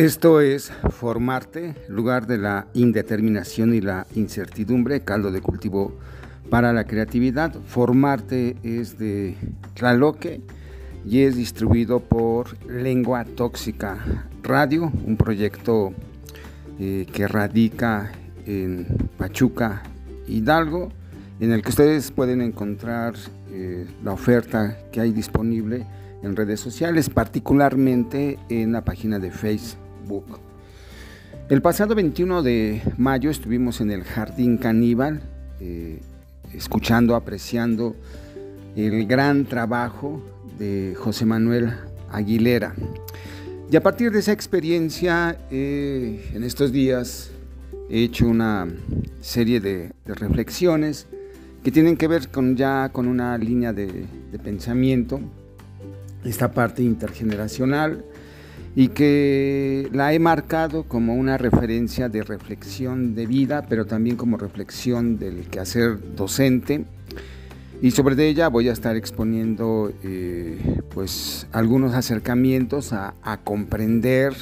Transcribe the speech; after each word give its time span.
Esto 0.00 0.40
es 0.40 0.72
Formarte, 0.92 1.74
lugar 1.86 2.26
de 2.26 2.38
la 2.38 2.68
indeterminación 2.72 3.74
y 3.74 3.82
la 3.82 4.06
incertidumbre, 4.14 5.02
caldo 5.02 5.30
de 5.30 5.42
cultivo 5.42 5.92
para 6.48 6.72
la 6.72 6.84
creatividad. 6.84 7.54
Formarte 7.66 8.56
es 8.62 8.96
de 8.96 9.36
Tlaloque 9.74 10.40
y 11.04 11.20
es 11.20 11.36
distribuido 11.36 12.00
por 12.00 12.56
Lengua 12.66 13.26
Tóxica 13.26 13.98
Radio, 14.42 14.90
un 15.04 15.18
proyecto 15.18 15.92
eh, 16.78 17.06
que 17.12 17.28
radica 17.28 18.10
en 18.46 18.86
Pachuca, 19.18 19.82
Hidalgo, 20.26 20.88
en 21.40 21.52
el 21.52 21.60
que 21.60 21.68
ustedes 21.68 22.10
pueden 22.10 22.40
encontrar 22.40 23.16
eh, 23.50 23.86
la 24.02 24.12
oferta 24.14 24.78
que 24.92 25.02
hay 25.02 25.12
disponible 25.12 25.84
en 26.22 26.36
redes 26.36 26.58
sociales, 26.58 27.10
particularmente 27.10 28.38
en 28.48 28.72
la 28.72 28.82
página 28.82 29.18
de 29.18 29.30
Facebook. 29.30 29.89
El 31.48 31.62
pasado 31.62 31.94
21 31.94 32.42
de 32.42 32.82
mayo 32.96 33.30
estuvimos 33.30 33.80
en 33.80 33.92
el 33.92 34.02
Jardín 34.02 34.56
Caníbal, 34.56 35.20
eh, 35.60 36.00
escuchando, 36.52 37.14
apreciando 37.14 37.94
el 38.74 39.06
gran 39.06 39.44
trabajo 39.44 40.20
de 40.58 40.96
José 40.98 41.26
Manuel 41.26 41.70
Aguilera. 42.10 42.74
Y 43.70 43.76
a 43.76 43.82
partir 43.82 44.10
de 44.10 44.18
esa 44.18 44.32
experiencia, 44.32 45.38
eh, 45.52 46.30
en 46.34 46.42
estos 46.42 46.72
días 46.72 47.30
he 47.88 48.02
hecho 48.02 48.26
una 48.26 48.66
serie 49.20 49.60
de, 49.60 49.92
reflexiones 50.06 51.06
que 51.62 51.70
tienen 51.70 51.96
que 51.96 52.08
ver 52.08 52.30
con 52.30 52.56
ya 52.56 52.88
con 52.88 53.06
una 53.06 53.38
línea 53.38 53.72
de, 53.72 54.06
de 54.32 54.38
pensamiento 54.40 55.20
esta 56.24 56.50
parte 56.52 56.82
intergeneracional 56.82 58.04
y 58.76 58.88
que 58.88 59.88
la 59.92 60.14
he 60.14 60.18
marcado 60.18 60.84
como 60.84 61.14
una 61.14 61.36
referencia 61.38 62.08
de 62.08 62.22
reflexión 62.22 63.14
de 63.14 63.26
vida, 63.26 63.66
pero 63.68 63.84
también 63.84 64.16
como 64.16 64.36
reflexión 64.36 65.18
del 65.18 65.48
quehacer 65.48 65.98
docente. 66.14 66.84
Y 67.82 67.92
sobre 67.92 68.28
ella 68.28 68.48
voy 68.48 68.68
a 68.68 68.72
estar 68.72 68.94
exponiendo 68.94 69.92
eh, 70.04 70.82
pues 70.90 71.46
algunos 71.50 71.94
acercamientos 71.94 72.92
a, 72.92 73.14
comprender 73.42 74.34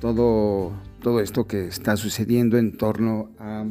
todo, 0.00 0.72
todo 1.02 1.20
esto 1.20 1.46
que 1.46 1.66
está 1.66 1.96
sucediendo 1.96 2.56
en 2.56 2.76
torno 2.76 3.30
a 3.38 3.66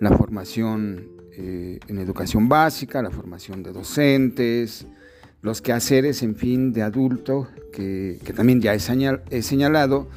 la 0.00 0.16
formación 0.16 1.08
eh, 1.34 1.80
en 1.88 1.98
educación 1.98 2.48
básica, 2.48 3.00
la 3.00 3.10
formación 3.10 3.62
de 3.62 3.72
docentes, 3.72 4.86
los 5.42 5.60
quehaceres, 5.60 6.22
en 6.22 6.36
fin, 6.36 6.72
de 6.72 6.82
adulto, 6.82 7.48
que, 7.72 8.18
también 8.34 8.60
ya 8.60 8.74
he, 8.74 9.42
señalado, 9.42 10.08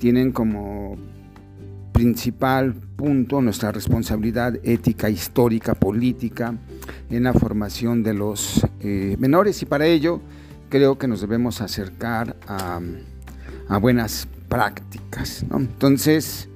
tienen 0.00 0.32
como 0.32 0.96
principal 1.92 2.74
punto 2.74 3.40
nuestra 3.40 3.70
responsabilidad 3.70 4.58
ética, 4.64 5.08
histórica, 5.08 5.74
política 5.74 6.56
en 7.08 7.22
la 7.22 7.32
formación 7.32 8.02
de 8.02 8.14
los 8.14 8.66
eh, 8.80 9.16
menores 9.20 9.62
y 9.62 9.66
para 9.66 9.86
ello 9.86 10.20
creo 10.68 10.98
que 10.98 11.06
nos 11.06 11.20
debemos 11.20 11.60
acercar 11.60 12.36
a, 12.48 12.80
buenas 13.78 14.26
prácticas. 14.48 15.44
Entonces, 15.54 16.48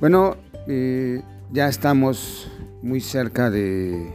bueno, 0.00 0.36
eh, 0.68 1.22
ya 1.50 1.68
estamos 1.68 2.50
muy 2.82 3.00
cerca 3.00 3.50
de, 3.50 4.12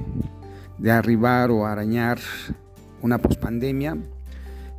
de 0.77 0.91
arribar 0.91 1.49
o 1.49 1.65
arañar 1.65 2.19
una 3.01 3.17
pospandemia. 3.17 3.97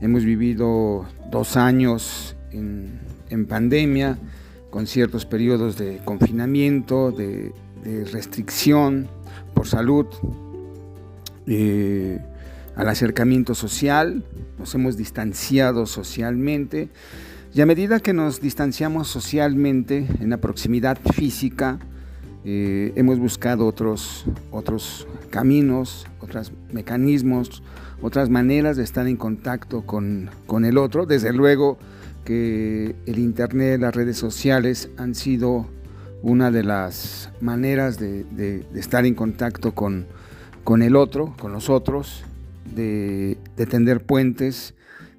Hemos 0.00 0.24
vivido 0.24 1.06
dos 1.30 1.56
años 1.56 2.36
en, 2.52 3.46
pandemia, 3.46 4.18
con 4.70 4.86
ciertos 4.86 5.26
periodos 5.26 5.76
de 5.78 6.00
confinamiento, 6.04 7.10
de, 7.10 7.52
restricción 8.12 9.08
por 9.54 9.66
salud, 9.66 10.06
eh, 11.46 12.18
al 12.76 12.88
acercamiento 12.88 13.54
social, 13.54 14.24
nos 14.58 14.74
hemos 14.74 14.96
distanciado 14.98 15.86
socialmente 15.86 16.90
y 17.54 17.60
a 17.62 17.66
medida 17.66 17.98
que 18.00 18.12
nos 18.12 18.40
distanciamos 18.40 19.08
socialmente 19.08 20.06
en 20.20 20.30
la 20.30 20.36
proximidad 20.36 20.98
física, 21.14 21.78
eh, 22.44 22.92
hemos 22.94 23.18
buscado 23.18 23.66
otros, 23.66 24.26
otros 24.50 25.06
caminos, 25.30 26.06
otros 26.20 26.52
mecanismos, 26.72 27.62
otras 28.02 28.30
maneras 28.30 28.76
de 28.76 28.84
estar 28.84 29.06
en 29.06 29.16
contacto 29.16 29.82
con, 29.82 30.30
el 30.64 30.78
otro. 30.78 31.06
Desde 31.06 31.32
luego 31.32 31.78
que 32.24 32.94
el 33.06 33.18
Internet, 33.18 33.80
las 33.80 33.94
redes 33.94 34.16
sociales 34.16 34.90
han 34.96 35.14
sido 35.14 35.66
una 36.22 36.50
de 36.50 36.64
las 36.64 37.30
maneras 37.40 37.98
de, 37.98 38.64
estar 38.74 39.06
en 39.06 39.14
contacto 39.14 39.74
con, 39.74 40.06
con, 40.64 40.82
el 40.82 40.96
otro, 40.96 41.34
con 41.38 41.52
los 41.52 41.70
otros, 41.70 42.24
de, 42.74 43.38
tender 43.68 44.04
puentes, 44.04 44.74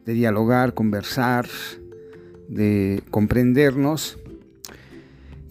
de 0.05 0.13
dialogar, 0.13 0.73
conversar, 0.73 1.47
de 2.47 3.03
comprendernos. 3.09 4.17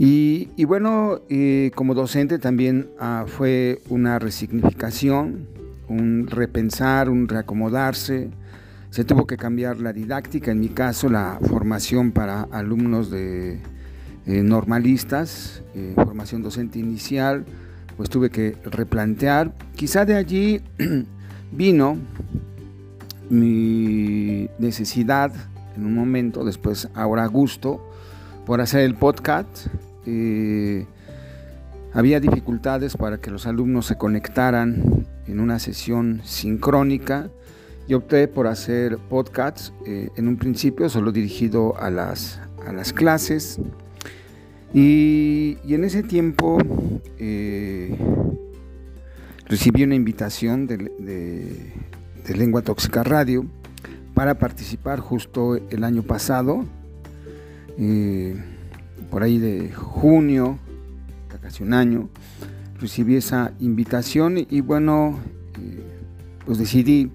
Y, 0.00 0.65
bueno, 0.65 1.22
eh, 1.28 1.72
como 1.75 1.94
docente 1.94 2.38
también 2.38 2.88
ah, 3.00 3.25
fue 3.27 3.81
una 3.88 4.21
resignificación 4.21 5.57
un 5.88 6.26
repensar, 6.26 7.09
un 7.09 7.28
reacomodarse. 7.28 8.31
Se 8.91 9.04
tuvo 9.04 9.26
que 9.26 9.37
cambiar 9.37 9.81
la 9.81 9.93
didáctica, 9.93 10.50
en 10.50 10.60
mi 10.60 10.69
caso 10.69 11.09
la 11.09 11.38
formación 11.49 12.12
para 12.12 12.43
alumnos 12.43 13.10
de 13.10 13.60
eh, 14.26 14.43
normalistas, 14.43 15.62
eh, 15.75 15.93
formación 15.94 16.43
docente 16.43 16.78
inicial, 16.78 17.44
pues 17.97 18.09
tuve 18.10 18.31
que 18.31 18.56
replantear. 18.65 19.53
Quizá 19.75 20.04
de 20.04 20.15
allí 20.15 20.62
vino 21.53 21.99
mi 23.31 24.49
necesidad 24.59 25.32
en 25.76 25.87
un 25.87 25.94
momento, 25.94 26.44
después 26.44 26.88
ahora 26.94 27.26
gusto, 27.26 27.84
por 28.47 28.60
hacer 28.60 28.81
el 28.81 28.94
podcast. 28.94 29.66
Eh, 30.06 30.87
había 31.93 32.20
dificultades 32.20 32.97
para 32.97 33.19
que 33.19 33.31
los 33.31 33.47
alumnos 33.47 33.87
se 33.87 33.97
conectaran 33.97 35.06
en 35.28 35.41
una 35.41 35.59
sesión 35.59 36.21
sincrónica. 36.25 37.31
Y 37.87 37.94
opté 37.94 38.28
por 38.28 38.47
hacer 38.47 38.99
podcasts 38.99 39.72
eh, 39.87 40.11
en 40.16 40.28
un 40.28 40.37
principio 40.37 40.91
solo 40.91 41.11
dirigido 41.11 41.78
a 41.78 41.91
las, 41.91 42.39
a 42.66 42.72
las 42.72 42.93
clases. 42.93 43.59
Y, 44.75 45.56
en 45.69 45.84
ese 45.84 46.03
tiempo 46.03 46.59
eh, 47.19 47.97
recibí 49.47 49.83
una 49.83 49.94
invitación 49.94 50.67
de, 50.67 51.72
Lengua 52.34 52.61
Tóxica 52.61 53.03
Radio 53.03 53.47
para 54.12 54.38
participar 54.38 55.00
justo 55.00 55.56
el 55.56 55.83
año 55.83 56.03
pasado, 56.03 56.67
eh, 57.78 58.37
por 59.11 59.22
ahí 59.22 59.38
de 59.38 59.72
junio, 59.72 60.59
casi 61.41 61.62
un 61.62 61.72
año, 61.72 62.11
recibí 62.81 63.16
esa 63.16 63.53
invitación 63.61 64.39
y, 64.39 64.61
bueno, 64.61 65.19
eh, 65.61 65.83
pues 66.44 66.59
decidí 66.59 67.11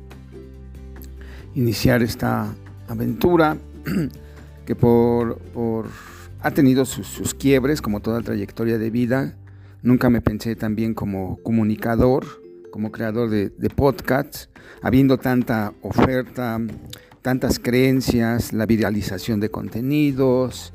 iniciar 1.55 2.03
esta 2.03 2.53
aventura 2.87 3.57
que 4.65 4.75
por, 4.75 5.39
ha 6.41 6.51
tenido 6.51 6.85
sus, 6.85 7.33
quiebres 7.33 7.81
como 7.81 8.01
toda 8.01 8.21
trayectoria 8.21 8.77
de 8.77 8.89
vida. 8.89 9.37
Nunca 9.81 10.09
me 10.09 10.21
pensé 10.21 10.55
también 10.55 10.93
como 10.93 11.37
comunicador, 11.43 12.25
como 12.71 12.91
creador 12.91 13.29
de, 13.29 13.49
de 13.49 13.69
podcasts, 13.69 14.49
habiendo 14.81 15.17
tanta 15.17 15.73
oferta, 15.81 16.59
tantas 17.21 17.59
creencias, 17.59 18.53
la 18.53 18.65
viralización 18.65 19.39
de 19.39 19.49
contenidos, 19.49 20.73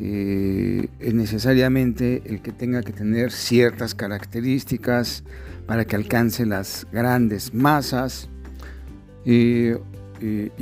eh, 0.00 0.88
es 0.98 1.14
necesariamente 1.14 2.22
el 2.24 2.40
que 2.40 2.52
tenga 2.52 2.82
que 2.82 2.92
tener 2.92 3.32
ciertas 3.32 3.94
características 3.94 5.24
para 5.66 5.84
que 5.84 5.96
alcance 5.96 6.46
las 6.46 6.86
grandes 6.90 7.52
masas. 7.52 8.28
y 9.24 9.74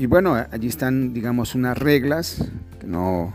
bueno, 0.06 0.34
allí 0.34 0.66
están, 0.68 1.14
digamos, 1.14 1.54
unas 1.54 1.78
reglas 1.78 2.44
que 2.80 2.86
no, 2.86 3.32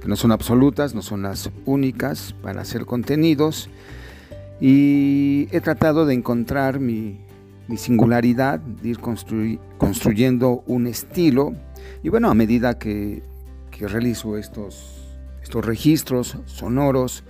que 0.00 0.08
no 0.08 0.16
son 0.16 0.32
absolutas, 0.32 0.94
no 0.94 1.02
son 1.02 1.22
las 1.22 1.50
únicas 1.64 2.34
para 2.42 2.62
hacer 2.62 2.84
contenidos. 2.84 3.70
Y 4.60 5.48
he 5.52 5.60
tratado 5.60 6.06
de 6.06 6.14
encontrar 6.14 6.80
mi, 6.80 7.20
mi 7.68 7.76
singularidad, 7.76 8.58
de 8.58 8.90
ir 8.90 8.98
construyendo 8.98 10.64
un 10.66 10.88
estilo. 10.88 11.54
Y 12.02 12.08
bueno, 12.08 12.30
a 12.30 12.34
medida 12.34 12.78
que, 12.78 13.22
que 13.70 13.86
realizo 13.86 14.36
estos 14.36 15.01
estos 15.42 15.64
registros 15.64 16.38
sonoros 16.46 17.24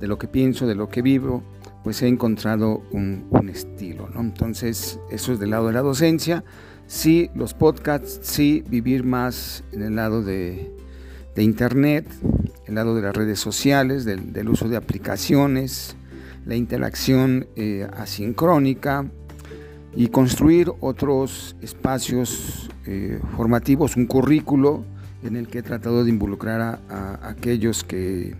de 0.00 0.06
lo 0.06 0.18
que 0.18 0.28
pienso, 0.28 0.66
de 0.66 0.74
lo 0.74 0.88
que 0.88 1.02
vivo, 1.02 1.42
pues 1.82 2.02
he 2.02 2.08
encontrado 2.08 2.82
un, 2.92 3.24
estilo. 3.48 4.08
¿no? 4.08 4.20
Entonces, 4.20 4.98
eso 5.10 5.32
es 5.32 5.38
del 5.38 5.50
lado 5.50 5.68
de 5.68 5.74
la 5.74 5.82
docencia. 5.82 6.44
Sí, 6.86 7.30
los 7.34 7.54
podcasts, 7.54 8.20
sí, 8.22 8.64
vivir 8.68 9.04
más 9.04 9.64
en 9.72 9.82
el 9.82 9.96
lado 9.96 10.22
de, 10.22 10.74
de 11.34 11.42
Internet, 11.42 12.06
el 12.66 12.74
lado 12.74 12.94
de 12.94 13.02
las 13.02 13.14
redes 13.14 13.38
sociales, 13.38 14.04
del, 14.04 14.48
uso 14.48 14.68
de 14.68 14.76
aplicaciones, 14.76 15.96
la 16.46 16.56
interacción 16.56 17.46
eh, 17.56 17.88
asincrónica 17.96 19.06
y 19.94 20.08
construir 20.08 20.72
otros 20.80 21.56
espacios 21.60 22.70
eh, 22.86 23.20
formativos, 23.36 23.96
un 23.96 24.06
currículo 24.06 24.84
en 25.24 25.36
el 25.36 25.48
que 25.48 25.58
he 25.58 25.62
tratado 25.62 26.04
de 26.04 26.10
involucrar 26.10 26.60
a, 26.60 27.28
aquellos 27.28 27.82
que, 27.82 28.34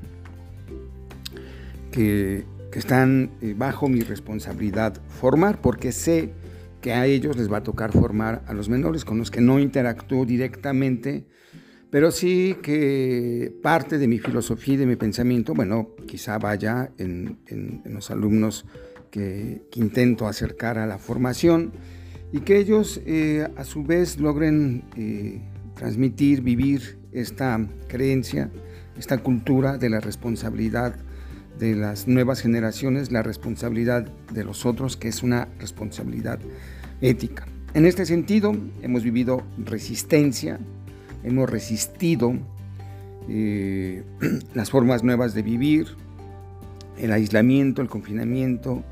que, 1.90 2.44
están 2.72 3.30
eh, 3.40 3.54
bajo 3.56 3.88
mi 3.88 4.00
responsabilidad 4.00 5.00
formar, 5.08 5.60
porque 5.60 5.92
sé 5.92 6.32
que 6.80 6.92
a 6.92 7.06
ellos 7.06 7.36
les 7.36 7.50
va 7.50 7.58
a 7.58 7.62
tocar 7.62 7.92
formar 7.92 8.42
a 8.46 8.52
los 8.52 8.68
menores 8.68 9.04
con 9.04 9.16
los 9.16 9.30
que 9.30 9.40
no 9.40 9.60
interactúo 9.60 10.26
directamente, 10.26 11.24
pero 11.90 12.10
sí 12.10 12.56
que 12.62 13.54
parte 13.62 13.96
de 13.96 14.08
mi 14.08 14.18
filosofía 14.18 14.74
y 14.74 14.76
de 14.78 14.86
mi 14.86 14.96
pensamiento, 14.96 15.54
bueno, 15.54 15.90
quizá 16.08 16.36
vaya 16.38 16.90
en, 16.98 17.38
los 17.84 18.10
alumnos 18.10 18.66
que, 19.12 19.62
intento 19.76 20.26
acercar 20.26 20.76
a 20.76 20.86
la 20.86 20.98
formación 20.98 21.72
y 22.32 22.40
que 22.40 22.58
ellos 22.58 23.00
eh, 23.06 23.46
a 23.56 23.62
su 23.62 23.84
vez 23.84 24.18
logren 24.18 24.82
eh, 24.96 25.40
transmitir, 25.74 26.42
vivir 26.42 26.98
esta 27.12 27.60
creencia, 27.88 28.50
esta 28.98 29.18
cultura 29.18 29.78
de 29.78 29.90
la 29.90 30.00
responsabilidad 30.00 30.96
de 31.58 31.76
las 31.76 32.08
nuevas 32.08 32.40
generaciones, 32.40 33.12
la 33.12 33.22
responsabilidad 33.22 34.06
de 34.32 34.44
los 34.44 34.66
otros, 34.66 34.96
que 34.96 35.08
es 35.08 35.22
una 35.22 35.48
responsabilidad 35.58 36.40
ética. 37.00 37.46
En 37.74 37.86
este 37.86 38.06
sentido, 38.06 38.56
hemos 38.82 39.02
vivido 39.02 39.42
resistencia, 39.58 40.58
hemos 41.22 41.48
resistido 41.48 42.34
eh, 43.28 44.02
las 44.54 44.70
formas 44.70 45.02
nuevas 45.02 45.34
de 45.34 45.42
vivir, 45.42 45.86
el 46.98 47.12
aislamiento, 47.12 47.82
el 47.82 47.88
confinamiento, 47.88 48.84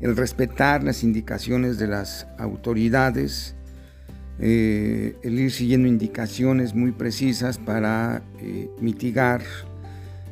el 0.00 0.16
respetar 0.16 0.82
las 0.82 1.04
indicaciones 1.04 1.78
de 1.78 1.86
las 1.86 2.26
autoridades, 2.38 3.54
eh, 4.40 5.16
el 5.22 5.38
ir 5.38 5.50
siguiendo 5.50 5.88
indicaciones 5.88 6.74
muy 6.74 6.92
precisas 6.92 7.58
para 7.58 8.22
eh, 8.40 8.68
mitigar, 8.80 9.42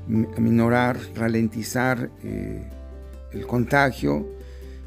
minorar, 0.07 0.97
ralentizar 1.15 2.11
el 2.23 3.47
contagio 3.47 4.27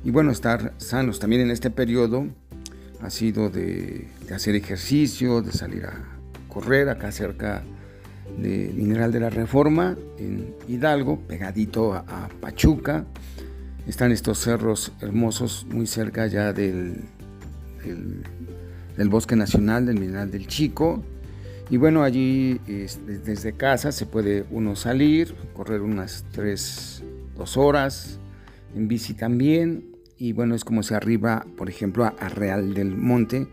y 0.04 0.10
bueno, 0.10 0.32
estar 0.32 0.74
sanos 0.78 1.20
también 1.20 1.44
en 1.44 1.52
este 1.52 1.70
periodo 1.70 2.26
ha 3.02 3.10
sido 3.12 3.50
de 3.50 4.08
hacer 4.34 4.56
ejercicio, 4.56 5.44
de 5.44 5.52
salir 5.52 5.86
a 5.86 5.94
correr 6.48 6.90
acá 6.90 7.12
cerca 7.12 7.64
de 8.38 8.72
Mineral 8.76 9.12
de 9.12 9.20
la 9.20 9.30
Reforma, 9.30 9.96
en 10.18 10.54
Hidalgo, 10.68 11.20
pegadito 11.28 11.94
a, 11.94 12.30
Pachuca. 12.40 13.06
Están 13.88 14.12
estos 14.12 14.40
cerros 14.40 14.92
hermosos 15.02 15.66
muy 15.70 15.88
cerca 15.88 16.28
ya 16.28 16.54
del, 16.54 17.02
Bosque 19.10 19.36
Nacional 19.36 19.86
del 19.86 20.00
Mineral 20.00 20.32
del 20.32 20.48
Chico. 20.48 21.04
Y 21.70 21.78
bueno, 21.78 22.04
allí 22.04 22.60
desde 23.06 23.54
casa 23.54 23.92
se 23.92 24.06
puede 24.06 24.46
uno 24.52 24.76
salir, 24.76 25.34
correr 25.54 25.82
unas 25.82 26.26
3, 26.32 27.04
2 27.38 27.58
horas, 27.58 28.20
en 28.76 28.88
bici 28.88 29.14
también. 29.14 29.86
Y 30.18 30.34
bueno, 30.34 30.54
es 30.54 30.64
como 30.64 30.84
si 30.84 30.94
arriba, 30.94 31.46
por 31.58 31.70
ejemplo, 31.70 32.06
a, 32.06 32.30
Real 32.30 32.74
del 32.74 32.96
Monte. 32.96 33.48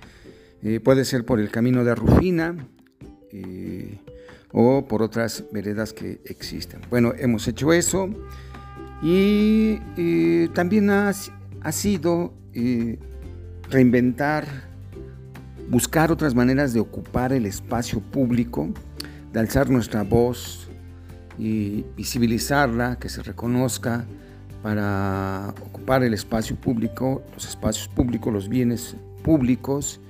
Eh, 0.63 0.81
puede 0.81 1.05
ser 1.05 1.25
por 1.25 1.39
el 1.39 1.51
camino 1.51 1.85
de 1.85 1.95
Rufina, 1.95 2.57
eh, 3.33 3.99
o 4.53 4.87
por 4.87 5.03
otras 5.03 5.45
veredas 5.53 5.93
que 5.93 6.21
existen. 6.25 6.81
Bueno, 6.91 7.13
hemos 7.17 7.47
hecho 7.49 7.73
eso 7.73 8.09
y 9.03 9.79
eh, 9.97 10.49
también 10.55 10.91
ha, 10.91 11.13
sido 11.73 12.33
eh, 12.55 12.99
reinventar, 13.71 14.68
buscar 15.69 16.11
otras 16.11 16.35
maneras 16.35 16.73
de 16.73 16.81
ocupar 16.81 17.33
el 17.33 17.47
espacio 17.47 18.01
público, 18.01 18.69
de 19.33 19.41
alzar 19.41 19.71
nuestra 19.71 20.03
voz 20.03 20.69
y 21.39 21.85
visibilizarla, 21.97 22.99
que 22.99 23.09
se 23.09 23.23
reconozca 23.23 24.05
para 24.63 25.55
ocupar 25.63 26.03
el 26.03 26.15
espacio 26.15 26.57
público, 26.57 27.23
los 27.35 27.49
espacios 27.49 27.89
públicos, 27.89 28.33
los 28.33 28.49
bienes 28.49 28.97
públicos 29.23 30.01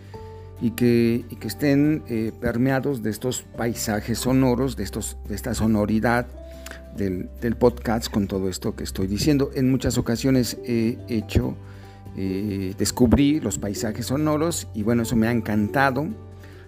y 0.60 0.70
que, 0.72 1.24
que 1.38 1.48
estén 1.48 2.02
eh, 2.08 2.32
permeados 2.40 3.02
de 3.02 3.10
estos 3.10 3.42
paisajes 3.42 4.18
sonoros, 4.18 4.76
de, 4.76 4.84
estos, 4.84 5.16
de 5.28 5.34
esta 5.34 5.54
sonoridad 5.54 6.26
del, 6.96 7.56
podcast 7.58 8.10
con 8.10 8.26
todo 8.26 8.48
esto 8.48 8.74
que 8.74 8.84
estoy 8.84 9.06
diciendo. 9.06 9.50
En 9.54 9.70
muchas 9.70 9.98
ocasiones 9.98 10.58
he 10.64 10.98
hecho, 11.08 11.54
eh, 12.20 12.74
descubrí 12.76 13.38
los 13.38 13.58
paisajes 13.58 14.06
sonoros 14.06 14.66
y 14.74 14.82
bueno, 14.82 15.04
eso 15.04 15.14
me 15.14 15.28
ha 15.28 15.30
encantado. 15.30 16.08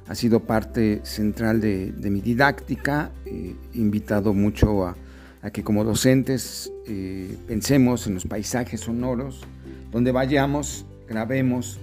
Ha 0.06 0.14
sido 0.14 0.44
parte 0.44 1.00
central 1.02 1.60
de, 1.60 1.92
mi 2.08 2.20
didáctica. 2.20 3.10
he 3.26 3.56
invitado 3.74 4.32
mucho 4.32 4.86
a, 4.86 4.96
que 5.52 5.64
como 5.64 5.82
docentes 5.82 6.72
eh, 6.86 7.36
pensemos 7.48 8.06
en 8.06 8.14
los 8.14 8.26
paisajes 8.26 8.82
sonoros, 8.82 9.40
donde 9.90 10.12
vayamos, 10.12 10.86
grabemos, 11.08 11.80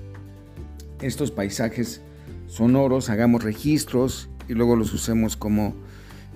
estos 1.01 1.31
paisajes 1.31 2.01
sonoros, 2.47 3.09
hagamos 3.09 3.43
registros 3.43 4.29
y 4.47 4.53
luego 4.53 4.77
los 4.77 4.93
usemos 4.93 5.35
como 5.35 5.73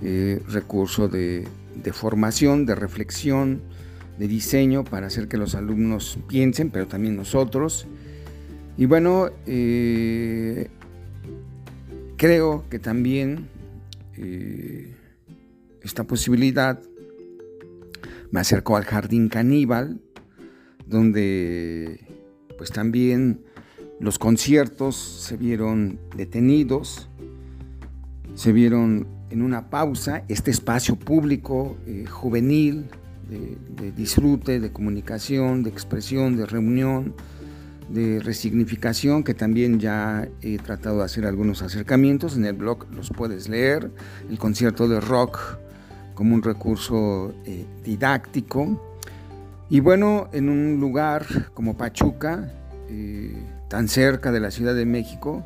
eh, 0.02 0.42
recurso 0.48 1.08
de, 1.08 1.48
formación, 1.92 2.66
de 2.66 2.74
reflexión, 2.74 3.62
de 4.18 4.28
diseño 4.28 4.84
para 4.84 5.06
hacer 5.06 5.28
que 5.28 5.36
los 5.36 5.54
alumnos 5.54 6.18
piensen, 6.28 6.70
pero 6.70 6.86
también 6.86 7.16
nosotros. 7.16 7.86
Y 8.76 8.86
bueno, 8.86 9.30
eh, 9.46 10.68
creo 12.16 12.64
que 12.70 12.78
también 12.78 13.48
eh, 14.16 14.94
esta 15.82 16.04
posibilidad 16.04 16.80
me 18.30 18.40
acercó 18.40 18.76
al 18.76 18.84
jardín 18.84 19.28
caníbal, 19.28 20.00
donde 20.86 22.00
pues 22.56 22.70
también 22.70 23.44
los 24.00 24.18
conciertos 24.18 24.96
se 24.96 25.36
vieron 25.36 25.98
detenidos, 26.16 27.08
se 28.34 28.52
vieron 28.52 29.06
en 29.30 29.42
una 29.42 29.70
pausa, 29.70 30.24
este 30.28 30.50
espacio 30.50 30.96
público 30.96 31.76
eh, 31.86 32.06
juvenil 32.06 32.86
de, 33.32 33.92
disfrute, 33.92 34.60
de 34.60 34.72
comunicación, 34.72 35.62
de 35.62 35.70
expresión, 35.70 36.36
de 36.36 36.46
reunión, 36.46 37.14
de 37.88 38.20
resignificación, 38.20 39.24
que 39.24 39.34
también 39.34 39.78
ya 39.78 40.28
he 40.40 40.58
tratado 40.58 40.98
de 40.98 41.04
hacer 41.04 41.26
algunos 41.26 41.62
acercamientos, 41.62 42.36
en 42.36 42.44
el 42.44 42.54
blog 42.54 42.86
los 42.92 43.10
puedes 43.10 43.48
leer, 43.48 43.90
el 44.30 44.38
concierto 44.38 44.88
de 44.88 45.00
rock 45.00 45.58
como 46.14 46.34
un 46.34 46.42
recurso 46.42 47.34
eh, 47.44 47.66
didáctico. 47.84 48.80
Y 49.68 49.80
bueno, 49.80 50.28
en 50.32 50.48
un 50.48 50.80
lugar 50.80 51.24
como 51.54 51.76
Pachuca, 51.76 52.52
eh, 52.88 53.34
tan 53.68 53.88
cerca 53.88 54.32
de 54.32 54.40
la 54.40 54.50
Ciudad 54.50 54.74
de 54.74 54.84
México, 54.84 55.44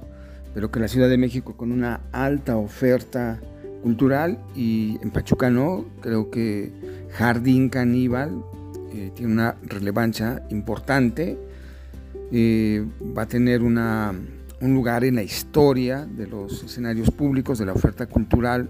pero 0.53 0.71
que 0.71 0.81
la 0.81 0.89
Ciudad 0.89 1.09
de 1.09 1.19
México 1.19 1.57
con 1.57 1.71
una 1.71 2.01
alta 2.13 2.57
oferta 2.57 3.41
cultural 3.83 4.39
y 4.57 4.99
en 5.01 5.11
Pachuca 5.11 5.49
no, 5.49 5.85
creo 6.01 6.31
que 6.31 6.73
Jardín 7.17 7.71
Caníbal 7.71 8.45
eh, 8.93 9.11
tiene 9.15 9.33
una 9.33 9.57
relevancia 9.63 10.43
importante, 10.51 11.39
eh, 12.31 12.85
va 13.17 13.23
a 13.23 13.27
tener 13.27 13.63
una, 13.63 14.15
un 14.61 14.75
lugar 14.75 15.03
en 15.03 15.15
la 15.15 15.23
historia 15.23 16.05
de 16.05 16.27
los 16.27 16.63
escenarios 16.63 17.11
públicos, 17.11 17.59
de 17.59 17.65
la 17.65 17.73
oferta 17.73 18.07
cultural 18.07 18.69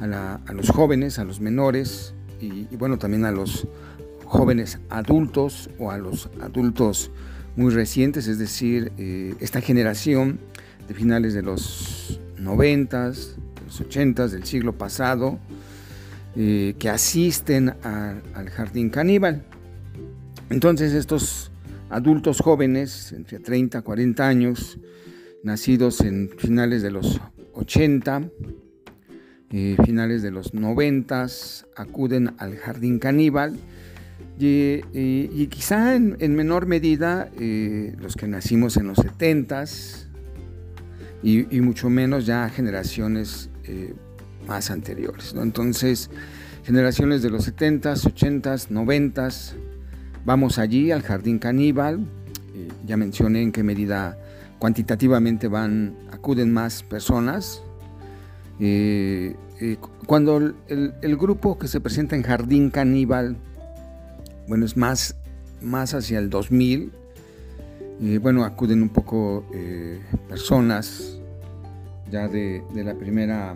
a, 0.00 0.52
los 0.52 0.70
jóvenes, 0.70 1.20
a 1.20 1.24
los 1.24 1.40
menores 1.40 2.14
y, 2.40 2.66
bueno, 2.76 2.98
también 2.98 3.24
a 3.24 3.30
los 3.30 3.68
jóvenes 4.24 4.80
adultos 4.90 5.70
o 5.78 5.92
a 5.92 5.98
los 5.98 6.28
adultos 6.42 7.12
muy 7.54 7.72
recientes, 7.72 8.26
es 8.26 8.40
decir, 8.40 8.90
eh, 8.98 9.36
esta 9.38 9.60
generación 9.60 10.40
de 10.88 10.94
finales 10.94 11.32
de 11.32 11.42
los 11.42 12.20
90, 12.40 13.10
de 13.10 13.16
los 13.66 13.80
80 13.80 14.26
del 14.26 14.44
siglo 14.44 14.72
pasado, 14.72 15.38
eh, 16.36 16.74
que 16.78 16.88
asisten 16.88 17.74
al 17.82 18.50
jardín 18.50 18.90
caníbal. 18.90 19.44
Entonces 20.50 20.92
estos 20.92 21.50
adultos 21.90 22.40
jóvenes, 22.40 23.12
entre 23.12 23.38
30 23.38 23.78
y 23.78 23.82
40 23.82 24.26
años, 24.26 24.78
nacidos 25.42 26.00
en 26.00 26.30
finales 26.38 26.82
de 26.82 26.90
los 26.90 27.20
80, 27.52 28.30
eh, 29.50 29.76
finales 29.84 30.22
de 30.22 30.30
los 30.30 30.54
90, 30.54 31.26
acuden 31.76 32.34
al 32.38 32.56
jardín 32.56 32.98
caníbal 32.98 33.56
y, 34.38 35.46
quizá 35.46 35.94
en, 35.94 36.34
menor 36.34 36.66
medida 36.66 37.30
eh, 37.38 37.94
los 38.00 38.16
que 38.16 38.26
nacimos 38.26 38.76
en 38.76 38.88
los 38.88 38.98
70s 38.98 40.06
y, 41.22 41.60
mucho 41.60 41.88
menos 41.88 42.26
ya 42.26 42.48
generaciones 42.50 43.50
eh, 43.64 43.94
más 44.46 44.70
anteriores. 44.70 45.34
Entonces, 45.36 46.10
generaciones 46.64 47.22
de 47.22 47.30
los 47.30 47.48
70s, 47.48 48.04
80s, 48.04 48.68
90s, 48.68 49.54
vamos 50.24 50.58
allí 50.58 50.90
al 50.90 51.02
Jardín 51.02 51.38
Caníbal, 51.38 52.06
eh, 52.54 52.68
ya 52.86 52.96
mencioné 52.96 53.42
en 53.42 53.52
qué 53.52 53.62
medida 53.62 54.18
cuantitativamente 54.58 55.48
van, 55.48 55.96
acuden 56.10 56.52
más 56.52 56.82
personas. 56.82 57.62
Eh, 58.60 59.36
eh, 59.60 59.76
cuando 60.06 60.54
el, 60.68 61.16
grupo 61.16 61.58
que 61.58 61.68
se 61.68 61.80
presenta 61.80 62.16
en 62.16 62.22
Jardín 62.22 62.70
Caníbal, 62.70 63.36
bueno, 64.48 64.64
es 64.64 64.76
más, 64.76 65.16
más 65.60 65.94
hacia 65.94 66.18
el 66.18 66.30
2000, 66.30 66.92
bueno, 68.20 68.44
acuden 68.44 68.82
un 68.82 68.88
poco 68.88 69.46
personas 70.28 71.18
ya 72.10 72.28
de, 72.28 72.62
de, 72.74 72.84
la 72.84 72.94
primera 72.94 73.54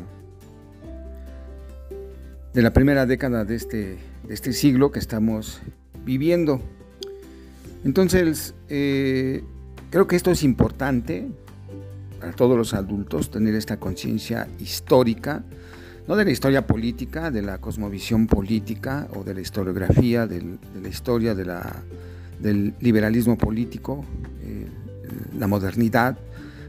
de 2.59 2.62
la 2.62 2.73
primera 2.73 3.07
década 3.07 3.45
de 3.45 3.55
este, 3.55 3.99
de 4.27 4.35
este 4.35 4.53
siglo 4.53 4.91
que 4.91 4.99
estamos 4.99 5.61
viviendo. 6.05 6.61
Entonces, 7.85 8.53
eh, 8.69 9.45
creo 9.91 10.09
que 10.09 10.17
esto 10.17 10.33
es 10.33 10.43
importante 10.43 11.29
para 12.19 12.33
todos 12.33 12.57
los 12.57 12.75
adultos, 12.75 13.31
tener 13.31 13.55
esta 13.55 13.77
conciencia 13.77 14.49
histórica, 14.59 15.45
no 16.09 16.17
de 16.17 16.25
la 16.25 16.33
historia 16.33 16.67
política, 16.67 17.31
de 17.31 17.43
la 17.43 17.59
cosmovisión 17.59 18.27
política 18.27 19.07
o 19.15 19.23
de 19.23 19.35
la 19.35 19.41
historiografía, 19.41 20.27
de 20.27 20.59
la 20.83 20.88
historia 20.88 21.37
del 21.37 22.75
liberalismo 22.81 23.38
político, 23.38 24.05
eh, 24.43 24.67
la 25.38 25.47
modernidad, 25.47 26.19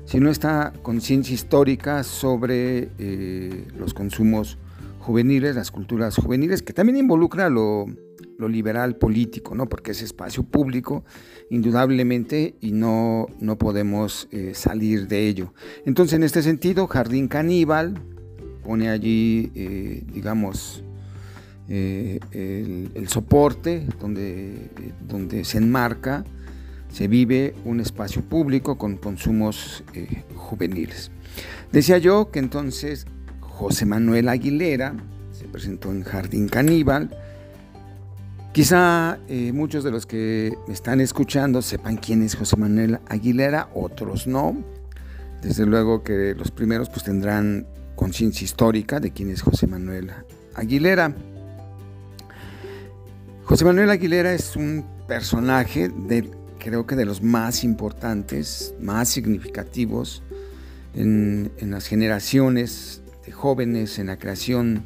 sino 0.05 0.29
esta 0.29 0.71
conciencia 0.83 1.33
histórica 1.33 2.03
sobre 2.03 2.89
eh, 2.99 3.65
los 3.75 3.95
consumos 3.95 4.59
juveniles, 5.09 5.55
las 5.55 5.71
culturas 5.71 6.15
juveniles, 6.17 6.61
que 6.61 6.71
también 6.71 6.95
involucra 6.95 7.49
lo, 7.49 7.87
lo 8.37 8.47
liberal 8.47 8.95
político, 8.97 9.55
¿no? 9.55 9.67
porque 9.67 9.89
es 9.89 10.03
espacio 10.03 10.43
público, 10.43 11.03
indudablemente, 11.49 12.53
y 12.61 12.73
no, 12.73 13.25
no 13.39 13.57
podemos 13.57 14.27
eh, 14.29 14.51
salir 14.53 15.07
de 15.07 15.27
ello. 15.27 15.51
Entonces, 15.83 16.13
en 16.13 16.21
este 16.21 16.43
sentido, 16.43 16.85
Jardín 16.85 17.27
Caníbal 17.27 17.99
pone 18.63 18.89
allí, 18.89 19.51
eh, 19.55 20.03
digamos, 20.13 20.83
eh, 21.69 22.19
el, 22.93 23.07
soporte 23.07 23.87
donde, 23.99 24.69
donde 25.07 25.43
se 25.43 25.57
enmarca, 25.57 26.23
se 26.89 27.07
vive 27.07 27.55
un 27.65 27.79
espacio 27.79 28.21
público 28.21 28.77
con 28.77 28.97
consumos 28.97 29.83
juveniles. 30.35 31.09
Decía 31.71 31.97
yo 31.97 32.29
que 32.29 32.37
entonces 32.37 33.07
José 33.59 33.85
Manuel 33.85 34.29
Aguilera 34.29 34.95
se 35.33 35.45
presentó 35.45 35.91
en 35.91 36.03
Jardín 36.03 36.47
Caníbal, 36.47 37.09
Quizá 38.53 39.19
eh, 39.27 39.51
muchos 39.53 39.83
de 39.83 39.91
los 39.91 40.07
que 40.07 40.57
me 40.67 40.73
están 40.73 41.01
escuchando 41.01 41.61
sepan 41.61 41.97
quién 41.97 42.23
es 42.23 42.35
José 42.35 42.57
Manuel 42.57 42.99
Aguilera, 43.07 43.69
otros 43.75 44.25
no. 44.25 44.57
Desde 45.43 45.67
luego 45.67 46.03
que 46.03 46.33
los 46.35 46.49
primeros 46.49 46.89
pues 46.89 47.03
tendrán 47.03 47.67
conciencia 47.95 48.43
histórica 48.43 48.99
de 48.99 49.11
quién 49.11 49.29
es 49.29 49.43
José 49.43 49.67
Manuel 49.67 50.11
Aguilera. 50.55 51.13
José 53.43 53.65
Manuel 53.65 53.91
Aguilera 53.91 54.33
es 54.33 54.55
un 54.55 54.83
personaje 55.07 55.89
de, 55.89 56.31
creo 56.57 56.87
que 56.87 56.95
de 56.95 57.05
los 57.05 57.21
más 57.21 57.63
importantes, 57.63 58.73
más 58.79 59.09
significativos 59.09 60.23
en, 60.95 61.51
en 61.59 61.69
las 61.69 61.85
generaciones 61.85 63.03
jóvenes, 63.39 63.99
en 63.99 64.07
la 64.07 64.17
creación 64.17 64.83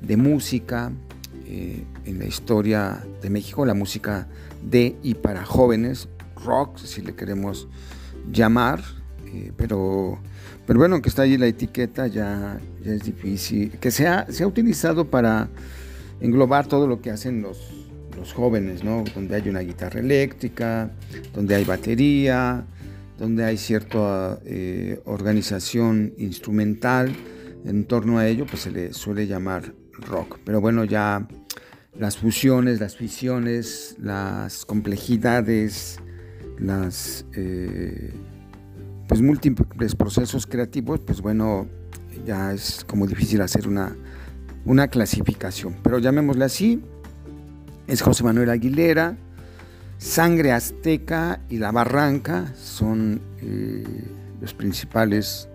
de 0.00 0.16
música, 0.16 0.90
eh, 1.46 1.84
en 2.04 2.18
la 2.18 2.24
historia 2.24 3.06
de 3.22 3.30
México, 3.30 3.64
la 3.64 3.74
música 3.74 4.26
de 4.68 4.96
y 5.04 5.14
para 5.14 5.44
jóvenes, 5.44 6.08
rock, 6.44 6.78
si 6.78 7.00
le 7.00 7.14
queremos 7.14 7.68
llamar, 8.32 8.82
eh, 9.26 9.52
pero, 9.56 10.18
pero 10.66 10.80
bueno, 10.80 11.00
que 11.00 11.08
está 11.08 11.22
allí 11.22 11.38
la 11.38 11.46
etiqueta 11.46 12.08
ya, 12.08 12.60
ya 12.84 12.92
es 12.92 13.04
difícil, 13.04 13.70
que 13.78 13.92
se 13.92 14.08
ha, 14.08 14.26
se 14.30 14.42
ha 14.42 14.48
utilizado 14.48 15.08
para 15.08 15.48
englobar 16.20 16.66
todo 16.66 16.88
lo 16.88 17.00
que 17.00 17.10
hacen 17.12 17.40
los, 17.40 17.86
los 18.16 18.32
jóvenes, 18.32 18.82
¿no? 18.82 19.04
donde 19.14 19.36
hay 19.36 19.48
una 19.48 19.60
guitarra 19.60 20.00
eléctrica, 20.00 20.90
donde 21.32 21.54
hay 21.54 21.64
batería, 21.64 22.64
donde 23.16 23.44
hay 23.44 23.56
cierta 23.56 24.40
eh, 24.44 25.00
organización 25.04 26.14
instrumental, 26.18 27.14
en 27.64 27.84
torno 27.86 28.18
a 28.18 28.26
ello 28.26 28.46
pues 28.46 28.62
se 28.62 28.70
le 28.70 28.92
suele 28.92 29.26
llamar 29.26 29.74
rock. 29.98 30.38
Pero 30.44 30.60
bueno, 30.60 30.84
ya 30.84 31.26
las 31.98 32.16
fusiones, 32.16 32.80
las 32.80 32.96
fisiones, 32.96 33.96
las 33.98 34.64
complejidades, 34.64 35.98
las 36.58 37.26
eh, 37.34 38.12
pues 39.08 39.20
múltiples 39.20 39.94
procesos 39.94 40.46
creativos, 40.46 41.00
pues 41.00 41.20
bueno, 41.20 41.68
ya 42.24 42.52
es 42.52 42.84
como 42.86 43.06
difícil 43.06 43.40
hacer 43.42 43.68
una, 43.68 43.96
una 44.64 44.88
clasificación. 44.88 45.76
Pero 45.82 45.98
llamémosle 45.98 46.44
así, 46.44 46.82
es 47.86 48.00
José 48.00 48.24
Manuel 48.24 48.50
Aguilera, 48.50 49.16
Sangre 49.98 50.52
Azteca 50.52 51.40
y 51.48 51.58
La 51.58 51.72
Barranca 51.72 52.52
son 52.56 53.20
eh, 53.40 53.84
los 54.40 54.54
principales 54.54 55.48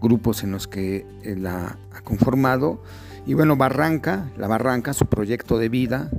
grupos 0.00 0.42
en 0.42 0.52
los 0.52 0.66
que 0.66 1.06
él 1.22 1.46
ha 1.46 1.78
conformado. 2.04 2.82
Y 3.26 3.34
bueno, 3.34 3.56
Barranca, 3.56 4.30
la 4.36 4.46
Barranca, 4.46 4.92
su 4.92 5.06
proyecto 5.06 5.58
de 5.58 5.68
vida, 5.68 6.10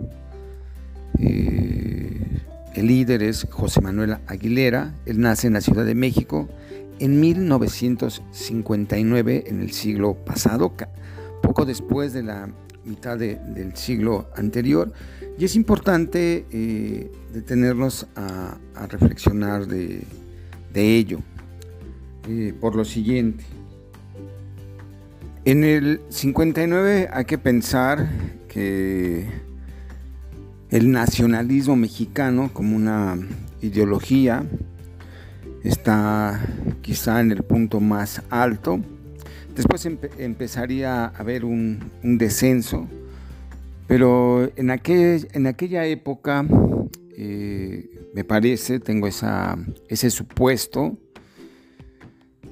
eh, 1.20 2.42
el 2.76 2.88
líder 2.88 3.24
es 3.24 3.48
José 3.50 3.82
Manuel 3.82 4.18
Aguilera, 4.28 4.94
él 5.06 5.20
nace 5.20 5.48
en 5.48 5.54
la 5.54 5.62
Ciudad 5.62 5.86
de 5.86 5.96
México 5.96 6.48
en 7.00 7.20
1959, 7.20 9.46
en 9.48 9.62
el 9.62 9.72
siglo 9.72 10.16
pasado, 10.16 10.74
poco 11.42 11.66
después 11.66 12.14
de 12.14 12.22
la 12.24 12.50
mitad 12.86 13.18
del 13.18 13.76
siglo 13.76 14.30
anterior, 14.36 14.92
y 15.40 15.46
es 15.46 15.56
importante 15.56 16.46
eh, 16.52 17.12
detenernos 17.34 18.06
a, 18.16 18.58
reflexionar 18.90 19.66
de, 19.68 20.04
ello, 20.76 21.20
eh, 22.28 22.54
por 22.60 22.76
lo 22.76 22.84
siguiente. 22.86 23.44
En 25.48 25.64
el 25.64 26.02
59 26.10 27.08
hay 27.10 27.24
que 27.24 27.38
pensar 27.38 28.10
que 28.50 29.30
el 30.70 30.92
nacionalismo 30.92 31.78
mexicano 31.78 32.50
como 32.52 32.76
una 32.76 33.18
ideología 33.62 34.44
está 35.64 36.46
quizá 36.82 37.22
en 37.22 37.32
el 37.32 37.44
punto 37.44 37.80
más 37.80 38.24
alto. 38.30 38.82
Después 39.56 39.88
empezaría 40.18 41.06
a 41.06 41.08
haber 41.18 41.46
un, 41.46 41.80
descenso, 42.04 42.86
pero 43.88 44.52
en, 44.58 44.70
aquel, 44.70 45.30
en 45.32 45.48
aquella 45.48 45.86
época, 45.86 46.46
eh, 47.16 48.10
me 48.14 48.26
parece, 48.26 48.82
tengo 48.82 49.08
ese 49.08 50.10
supuesto, 50.10 50.98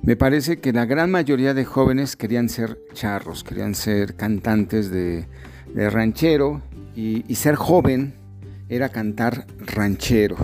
me 0.06 0.16
parece 0.16 0.58
que 0.58 0.72
la 0.72 0.86
gran 0.86 1.10
mayoría 1.10 1.56
de 1.56 1.66
jóvenes 1.66 2.16
querían 2.16 2.48
ser 2.48 2.80
charros, 2.94 3.44
querían 3.44 3.74
ser 3.74 4.16
cantantes 4.16 4.92
de, 4.92 5.26
ranchero 5.74 6.62
y, 6.96 7.24
ser 7.34 7.56
joven 7.56 8.14
era 8.70 8.90
cantar 8.90 9.48
ranchero. 9.60 10.38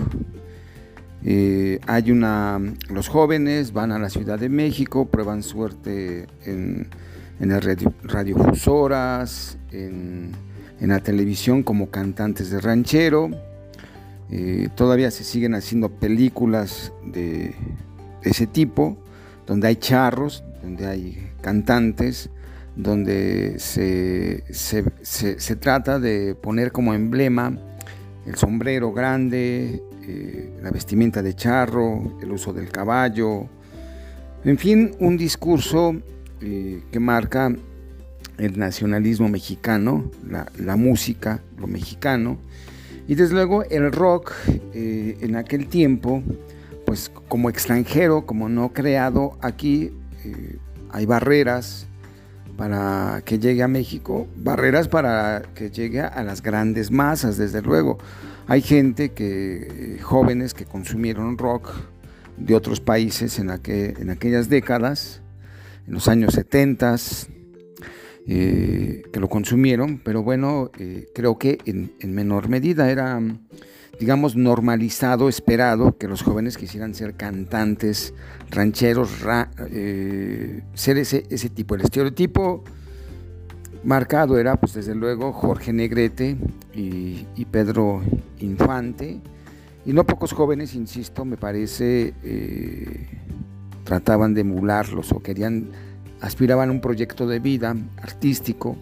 Eh, 1.24 1.78
hay 1.86 2.10
una, 2.10 2.60
los 2.90 3.06
jóvenes 3.06 3.72
van 3.72 3.92
a 3.92 4.00
la 4.00 4.10
Ciudad 4.10 4.36
de 4.36 4.48
México, 4.48 5.06
prueban 5.06 5.44
suerte 5.44 6.26
en, 6.44 6.88
las 7.38 7.64
radiofusoras, 8.02 9.58
en, 9.70 10.32
la 10.80 10.98
televisión 10.98 11.62
como 11.62 11.88
cantantes 11.88 12.50
de 12.50 12.60
ranchero. 12.60 13.30
Eh, 14.28 14.70
todavía 14.74 15.12
se 15.12 15.22
siguen 15.22 15.54
haciendo 15.54 15.88
películas 15.88 16.92
de 17.06 17.54
ese 18.24 18.48
tipo 18.48 18.98
donde 19.46 19.68
hay 19.68 19.76
charros, 19.76 20.44
donde 20.62 20.86
hay 20.86 21.30
cantantes, 21.40 22.30
donde 22.76 23.58
se, 23.58 24.42
trata 25.56 25.98
de 25.98 26.34
poner 26.34 26.72
como 26.72 26.94
emblema 26.94 27.58
el 28.26 28.36
sombrero 28.36 28.92
grande, 28.92 29.82
eh, 30.06 30.58
la 30.62 30.70
vestimenta 30.70 31.22
de 31.22 31.34
charro, 31.34 32.18
el 32.22 32.30
uso 32.30 32.52
del 32.52 32.70
caballo, 32.70 33.48
en 34.44 34.58
fin, 34.58 34.92
un 34.98 35.16
discurso 35.16 35.94
eh, 36.40 36.82
que 36.90 36.98
marca 36.98 37.54
el 38.38 38.58
nacionalismo 38.58 39.28
mexicano, 39.28 40.10
la, 40.58 40.76
música, 40.76 41.40
lo 41.58 41.68
mexicano, 41.68 42.38
y 43.06 43.14
desde 43.14 43.34
luego 43.34 43.62
el 43.64 43.92
rock 43.92 44.32
eh, 44.74 45.18
en 45.20 45.36
aquel 45.36 45.68
tiempo 45.68 46.22
pues 46.84 47.10
como 47.28 47.48
extranjero, 47.48 48.26
como 48.26 48.48
no 48.48 48.72
creado 48.72 49.38
aquí, 49.40 49.92
eh, 50.24 50.58
hay 50.90 51.06
barreras, 51.06 51.86
para 52.56 53.22
que 53.24 53.38
llegue 53.38 53.62
a 53.62 53.68
México, 53.68 54.28
barreras 54.36 54.86
para 54.88 55.42
que 55.54 55.70
llegue 55.70 56.00
a 56.00 56.22
las 56.22 56.42
grandes 56.42 56.90
masas, 56.90 57.36
desde 57.36 57.62
luego. 57.62 57.98
Hay 58.46 58.60
gente 58.60 59.12
que, 59.12 59.98
jóvenes 60.02 60.52
que 60.54 60.64
consumieron 60.64 61.38
rock 61.38 61.72
de 62.36 62.54
otros 62.54 62.80
países 62.80 63.38
en, 63.38 63.50
en 63.50 64.10
aquellas 64.10 64.48
décadas, 64.48 65.22
en 65.86 65.94
los 65.94 66.08
años 66.08 66.34
70, 66.34 66.96
eh, 68.26 69.02
que 69.12 69.20
lo 69.20 69.28
consumieron, 69.28 69.98
pero 69.98 70.22
bueno, 70.22 70.70
eh, 70.78 71.08
creo 71.14 71.38
que 71.38 71.58
en, 71.64 72.14
menor 72.14 72.48
medida 72.48 72.90
era, 72.90 73.20
digamos, 74.02 74.34
normalizado, 74.34 75.28
esperado 75.28 75.96
que 75.96 76.08
los 76.08 76.22
jóvenes 76.22 76.56
quisieran 76.56 76.92
ser 76.92 77.14
cantantes, 77.14 78.12
rancheros, 78.50 79.10
eh, 79.70 80.60
ser 80.74 80.98
ese, 80.98 81.24
ese 81.30 81.48
tipo. 81.50 81.76
El 81.76 81.82
estereotipo 81.82 82.64
marcado 83.84 84.40
era, 84.40 84.56
pues 84.56 84.74
desde 84.74 84.96
luego, 84.96 85.32
Jorge 85.32 85.72
Negrete 85.72 86.36
y, 86.74 87.44
Pedro 87.52 88.02
Infante. 88.40 89.20
Y 89.86 89.92
no 89.92 90.04
pocos 90.04 90.32
jóvenes, 90.32 90.74
insisto, 90.74 91.24
me 91.24 91.36
parece, 91.36 92.12
trataban 93.84 94.34
de 94.34 94.40
emularlos 94.40 95.12
o 95.12 95.20
querían 95.20 95.68
aspiraban 96.20 96.70
a 96.70 96.72
un 96.72 96.80
proyecto 96.80 97.28
de 97.28 97.38
vida 97.38 97.76
artístico 97.98 98.76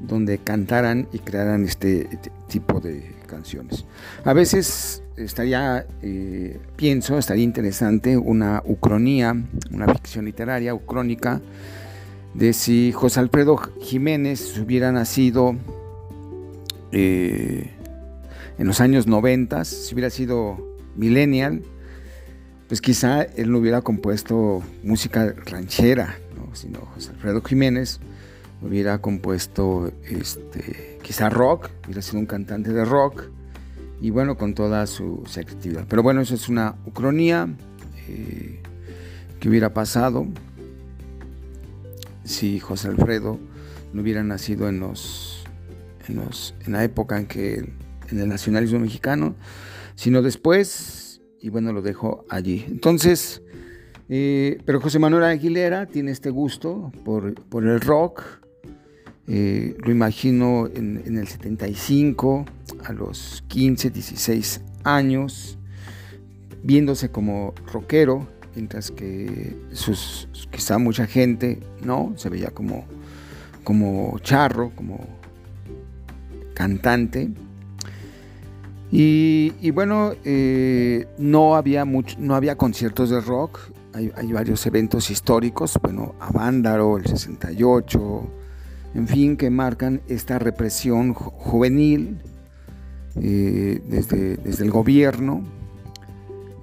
donde 0.00 0.38
cantaran 0.38 1.08
y 1.12 1.18
crearan 1.18 1.64
este 1.64 2.08
tipo 2.48 2.78
de 2.78 3.18
canciones. 3.30 3.86
A 4.24 4.32
veces 4.32 5.02
estaría, 5.16 5.86
eh, 6.02 6.58
pienso, 6.76 7.16
estaría 7.16 7.44
interesante 7.44 8.16
una 8.16 8.62
ucronía, 8.66 9.34
una 9.70 9.86
ficción 9.94 10.24
literaria 10.24 10.74
ucrónica, 10.74 11.40
de 12.34 12.52
si 12.52 12.92
José 12.92 13.20
Alfredo 13.20 13.56
Jiménez 13.80 14.58
hubiera 14.58 14.92
nacido 14.92 15.56
eh, 16.92 17.70
en 18.58 18.66
los 18.66 18.80
años 18.80 19.06
90, 19.06 19.64
si 19.64 19.94
hubiera 19.94 20.10
sido 20.10 20.76
millennial, 20.96 21.62
pues 22.68 22.80
quizá 22.80 23.22
él 23.22 23.50
no 23.50 23.58
hubiera 23.58 23.82
compuesto 23.82 24.62
música 24.82 25.34
ranchera, 25.46 26.18
sino 26.52 26.80
José 26.80 27.10
Alfredo 27.10 27.42
Jiménez 27.42 28.00
hubiera 28.62 28.98
compuesto 28.98 29.92
este, 30.08 30.89
quizá 31.10 31.28
rock, 31.28 31.70
hubiera 31.86 32.02
sido 32.02 32.20
un 32.20 32.26
cantante 32.26 32.72
de 32.72 32.84
rock 32.84 33.24
y 34.00 34.10
bueno, 34.10 34.38
con 34.38 34.54
toda 34.54 34.86
su 34.86 35.24
creatividad. 35.24 35.84
Pero 35.88 36.04
bueno, 36.04 36.20
eso 36.20 36.36
es 36.36 36.48
una 36.48 36.76
ucronía 36.86 37.48
eh, 38.06 38.62
que 39.40 39.48
hubiera 39.48 39.74
pasado 39.74 40.28
si 42.22 42.60
José 42.60 42.86
Alfredo 42.86 43.40
no 43.92 44.02
hubiera 44.02 44.22
nacido 44.22 44.68
en 44.68 44.78
los, 44.78 45.42
en, 46.06 46.14
los, 46.14 46.54
en 46.64 46.74
la 46.74 46.84
época 46.84 47.18
en 47.18 47.26
que 47.26 47.54
en 47.56 48.20
el 48.20 48.28
nacionalismo 48.28 48.78
mexicano, 48.78 49.34
sino 49.96 50.22
después, 50.22 51.22
y 51.40 51.48
bueno, 51.48 51.72
lo 51.72 51.82
dejo 51.82 52.24
allí. 52.28 52.64
Entonces, 52.68 53.42
eh, 54.08 54.58
pero 54.64 54.80
José 54.80 55.00
Manuel 55.00 55.24
Aguilera 55.24 55.86
tiene 55.86 56.12
este 56.12 56.30
gusto 56.30 56.92
por, 57.04 57.34
el 57.64 57.80
rock. 57.80 58.22
Eh, 59.32 59.76
lo 59.78 59.92
imagino 59.92 60.66
en, 60.74 61.16
el 61.16 61.28
75, 61.28 62.44
a 62.84 62.92
los 62.92 63.44
15, 63.46 63.90
16 63.90 64.60
años, 64.82 65.56
viéndose 66.64 67.12
como 67.12 67.54
rockero, 67.72 68.26
mientras 68.56 68.90
que 68.90 69.56
sus, 69.70 70.28
quizá 70.50 70.78
mucha 70.78 71.06
gente 71.06 71.60
no 71.80 72.12
se 72.16 72.28
veía 72.28 72.50
como, 72.50 72.84
como 73.62 74.18
charro, 74.18 74.72
como 74.74 74.98
cantante. 76.52 77.30
Y, 78.90 79.70
bueno, 79.70 80.14
eh, 80.24 81.06
no, 81.18 81.54
había 81.54 81.84
mucho, 81.84 82.16
no 82.18 82.34
había 82.34 82.56
conciertos 82.56 83.10
de 83.10 83.20
rock, 83.20 83.60
hay, 83.92 84.32
varios 84.32 84.66
eventos 84.66 85.08
históricos, 85.08 85.78
bueno, 85.80 86.16
Avándaro, 86.18 86.98
el 86.98 87.06
68, 87.06 88.39
en 88.94 89.08
fin, 89.08 89.36
que 89.36 89.50
marcan 89.50 90.00
esta 90.08 90.38
represión 90.38 91.14
juvenil 91.14 92.18
eh, 93.16 93.80
desde, 93.88 94.36
desde, 94.36 94.64
el 94.64 94.70
gobierno 94.70 95.42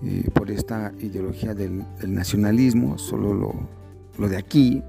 eh, 0.04 0.30
por 0.34 0.52
esta 0.52 0.92
ideología 1.00 1.54
del, 1.54 1.84
nacionalismo, 2.06 2.98
solo 2.98 3.34
lo, 3.34 3.54
lo, 4.18 4.30
de 4.30 4.38
aquí. 4.38 4.84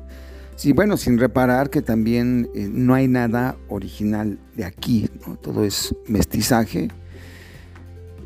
Sí, 0.56 0.72
bueno, 0.72 0.96
sin 0.96 1.18
reparar 1.18 1.70
que 1.70 1.82
también 1.82 2.48
eh, 2.54 2.68
no 2.70 2.94
hay 2.94 3.06
nada 3.08 3.56
original 3.68 4.38
de 4.56 4.64
aquí, 4.64 5.08
todo 5.40 5.64
es 5.64 5.94
mestizaje 6.06 6.88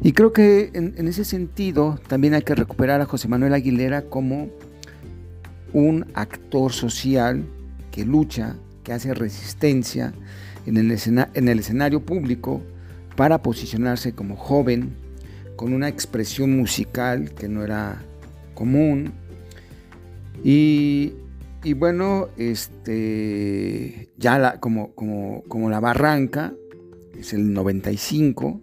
y 0.04 0.12
creo 0.12 0.32
que 0.32 0.70
en, 0.74 1.06
ese 1.06 1.24
sentido 1.24 2.00
también 2.08 2.34
hay 2.34 2.42
que 2.42 2.56
recuperar 2.56 3.00
a 3.00 3.06
José 3.06 3.28
Manuel 3.28 3.54
Aguilera 3.54 4.02
como 4.02 4.48
un 5.72 6.06
actor 6.14 6.72
social 6.72 7.44
que 7.92 8.04
lucha, 8.04 8.56
que 8.82 8.92
hace 8.92 9.14
resistencia 9.14 10.12
en 10.66 10.76
el, 10.76 10.98
en 11.34 11.48
el 11.48 11.58
escenario 11.58 12.00
público 12.04 12.62
para 13.16 13.42
posicionarse 13.42 14.12
como 14.12 14.36
joven, 14.36 14.96
con 15.56 15.72
una 15.72 15.88
expresión 15.88 16.56
musical 16.56 17.32
que 17.34 17.48
no 17.48 17.62
era 17.62 18.02
común. 18.54 19.12
Y, 20.42 21.12
bueno, 21.76 22.28
este, 22.36 24.10
ya 24.16 24.38
la, 24.38 24.58
como, 24.60 24.92
como, 24.94 25.42
como, 25.48 25.70
la 25.70 25.78
barranca, 25.78 26.52
es 27.16 27.32
el 27.32 27.52
95, 27.52 28.60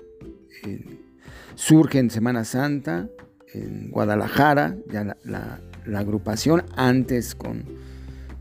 Surge 1.56 2.00
en 2.00 2.10
Semana 2.10 2.44
Santa, 2.44 3.08
en 3.54 3.92
Guadalajara, 3.92 4.76
ya 4.92 5.16
la, 5.24 5.62
agrupación, 5.96 6.64
antes 6.76 7.36
con, 7.36 7.64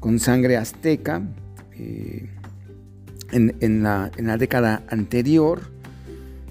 con 0.01 0.19
Sangre 0.19 0.57
Azteca, 0.57 1.23
eh, 1.79 2.29
en, 3.33 3.83
la, 3.83 4.11
década 4.39 4.83
anterior, 4.89 5.61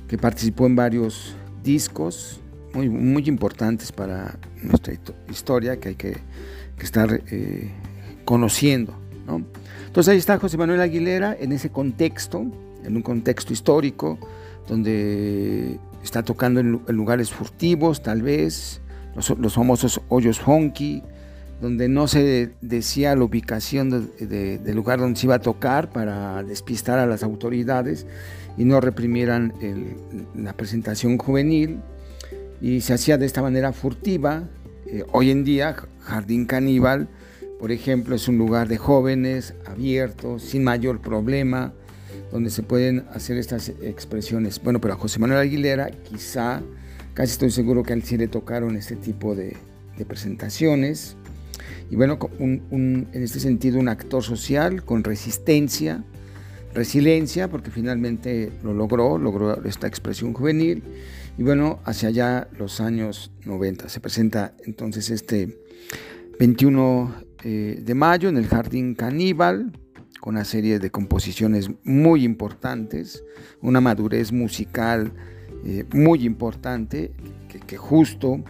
que 0.07 0.17
participó 0.17 0.67
en 0.67 0.75
varios 0.75 1.35
discos 1.63 2.39
muy, 2.73 2.89
muy 2.89 3.23
importantes 3.27 3.91
para 3.91 4.37
nuestra 4.61 4.93
historia 5.29 5.79
que 5.79 5.89
hay 5.89 5.95
que, 5.95 6.17
estar 6.79 7.21
eh, 7.31 7.71
conociendo. 8.25 8.93
Entonces 9.87 10.11
ahí 10.11 10.17
está 10.17 10.37
José 10.37 10.57
Manuel 10.57 10.81
Aguilera 10.81 11.35
en 11.37 11.51
ese 11.51 11.69
contexto, 11.69 12.45
en 12.83 12.95
un 12.95 13.01
contexto 13.01 13.51
histórico, 13.51 14.19
donde 14.67 15.79
está 16.03 16.23
tocando 16.23 16.59
en, 16.59 16.81
lugares 16.87 17.31
furtivos, 17.31 18.01
tal 18.01 18.21
vez, 18.21 18.81
los, 19.15 19.53
famosos 19.53 20.01
hoyos 20.09 20.39
honky, 20.45 21.03
donde 21.62 21.89
no 21.89 22.08
se 22.08 22.52
decía 22.62 23.15
la 23.15 23.24
ubicación 23.24 24.12
del 24.20 24.76
lugar 24.76 25.00
donde 25.00 25.20
se 25.20 25.26
iba 25.26 25.36
a 25.36 25.39
tocar 25.39 25.89
para 25.89 26.43
despistar 26.43 27.00
a 27.00 27.06
las 27.06 27.24
autoridades 27.24 28.06
y 28.58 28.65
no 28.65 28.80
reprimieran 28.82 29.54
la 30.36 30.54
presentación 30.54 31.17
juvenil. 31.17 31.80
Y 32.62 32.82
se 32.82 32.93
hacía 32.93 33.17
de 33.17 33.26
esta 33.26 33.41
manera 33.41 33.72
furtiva. 33.72 34.43
Eh, 34.88 35.04
hoy 35.12 35.30
en 35.32 35.43
día, 35.43 35.76
Jardín 36.02 36.46
Caníbal, 36.46 37.08
por 37.60 37.72
ejemplo, 37.72 38.15
es 38.15 38.28
un 38.28 38.38
lugar 38.38 38.67
de 38.67 38.78
jóvenes, 38.78 39.54
abierto, 39.65 40.39
sin 40.39 40.63
mayor 40.63 41.02
problema 41.02 41.74
donde 42.32 42.50
se 42.50 42.63
pueden 42.63 43.06
hacer 43.13 43.38
estas 43.38 43.70
expresiones. 43.82 44.62
Bueno, 44.62 44.82
pero 44.82 44.93
a 44.93 44.98
José 44.98 45.20
Manuel 45.20 45.39
Aguilera 45.39 45.89
quizá, 45.91 46.62
casi 47.13 47.32
estoy 47.32 47.52
seguro 47.52 47.84
que 47.84 47.93
a 47.93 47.96
él 47.96 48.04
sí 48.04 48.17
le 48.17 48.28
tocaron 48.28 48.76
este 48.76 48.96
tipo 48.96 49.36
de, 49.36 49.56
presentaciones. 50.08 51.17
Y 51.89 51.95
bueno, 51.95 52.19
en 52.39 53.08
este 53.13 53.39
sentido, 53.39 53.80
un 53.80 53.88
actor 53.88 54.23
social 54.23 54.84
con 54.84 55.04
resistencia, 55.04 56.04
resiliencia, 56.73 57.50
porque 57.50 57.71
finalmente 57.71 58.52
lo 58.63 58.73
logró, 58.73 59.17
logró 59.17 59.63
esta 59.63 59.88
expresión 59.88 60.34
juvenil. 60.34 60.84
Y 61.38 61.43
bueno, 61.43 61.80
hacia 61.86 62.10
allá 62.10 62.47
los 62.58 62.82
años 62.82 63.32
90 63.45 63.89
se 63.89 64.00
presenta 64.00 64.54
entonces 64.65 65.10
este 65.10 65.58
21 66.39 67.15
eh, 67.43 67.82
de 67.84 67.95
mayo 67.95 68.30
en 68.30 68.38
el 68.38 68.47
Jardín 68.47 68.95
Caníbal, 68.95 69.71
con 70.19 70.36
una 70.36 70.45
serie 70.45 70.80
de 70.80 70.89
composiciones 70.89 71.69
muy 71.84 72.23
importantes, 72.23 73.23
una 73.62 73.80
madurez 73.80 74.32
musical 74.32 75.13
eh, 75.65 75.86
muy 75.93 76.26
importante, 76.26 77.12
que, 77.65 77.78
justo 77.78 78.43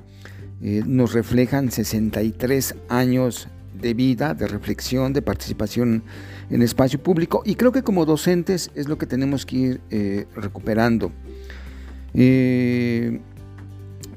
eh, 0.62 0.84
nos 0.86 1.13
reflejan 1.13 1.72
63 1.72 2.76
años 2.89 3.48
de 3.80 3.93
vida, 3.93 4.34
de 4.34 4.48
reflexión, 4.48 5.13
de 5.13 5.22
participación 5.22 6.04
en 6.50 6.62
espacio 6.62 7.02
público 7.02 7.43
y 7.46 7.56
creo 7.56 7.72
que 7.72 7.84
como 7.84 8.06
docentes 8.06 8.72
es 8.74 8.88
lo 8.88 8.98
que 8.98 9.06
tenemos 9.06 9.46
que 9.46 9.56
ir 9.56 9.82
eh, 9.89 10.26
recuperando. 10.36 11.12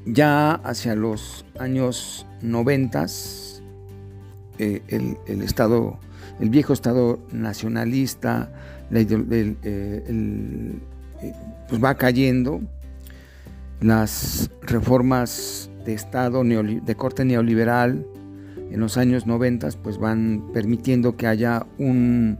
ya 0.05 0.53
hacia 0.53 0.95
los 0.95 1.45
años 1.59 2.25
90 2.41 3.05
el, 4.57 5.17
Estado 5.43 5.99
el 6.39 6.49
viejo 6.49 6.73
Estado 6.73 7.19
nacionalista, 7.31 8.51
eh, 8.91 9.05
pues 11.69 11.83
va 11.83 11.95
cayendo, 11.95 12.61
las 13.79 14.49
reformas 14.61 15.70
de 15.85 15.93
Estado 15.93 16.43
de 16.43 16.95
corte 16.95 17.25
neoliberal 17.25 18.05
en 18.71 18.79
los 18.79 18.97
años 18.97 19.27
90 19.27 19.69
pues 19.83 19.97
van 19.97 20.43
permitiendo 20.53 21.17
que 21.17 21.27
haya 21.27 21.65
un, 21.77 22.37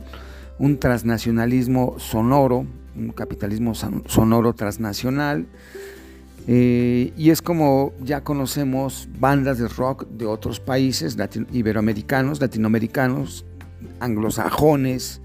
un 0.60 0.78
transnacionalismo 0.80 1.96
sonoro, 2.00 2.66
un 2.96 3.12
capitalismo 3.12 3.74
sonoro 3.76 4.54
transnacional, 4.54 5.46
eh, 6.48 7.14
y 7.16 7.30
es 7.30 7.42
como 7.42 7.94
ya 8.02 8.24
conocemos 8.24 9.08
bandas 9.20 9.60
de 9.60 9.68
rock 9.68 10.08
de 10.08 10.26
otros 10.26 10.60
países 10.60 11.16
iberoamericanos, 11.52 12.42
latinoamericanos, 12.42 13.46
anglosajones, 14.00 15.21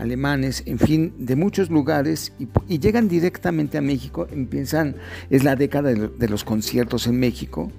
alemanes, 0.00 0.62
en 0.66 0.78
fin, 0.78 1.14
de 1.18 1.36
muchos 1.36 1.70
lugares 1.70 2.32
y, 2.68 2.78
llegan 2.78 3.08
directamente 3.08 3.78
a 3.78 3.82
México. 3.82 4.26
Empiezan, 4.30 4.96
es 5.28 5.44
la 5.44 5.56
década 5.56 5.92
de, 5.92 6.28
los 6.28 6.44
conciertos 6.44 7.06
en 7.06 7.20
México. 7.20 7.70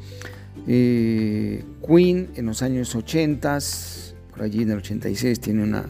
Eh, 0.68 1.64
Queen 1.86 2.30
en 2.36 2.46
los 2.46 2.62
años 2.62 2.96
80, 2.96 3.58
por 4.30 4.44
allí 4.44 4.62
en 4.62 4.72
el 4.72 4.78
86 4.78 5.40
tiene 5.40 5.64
una, 5.64 5.90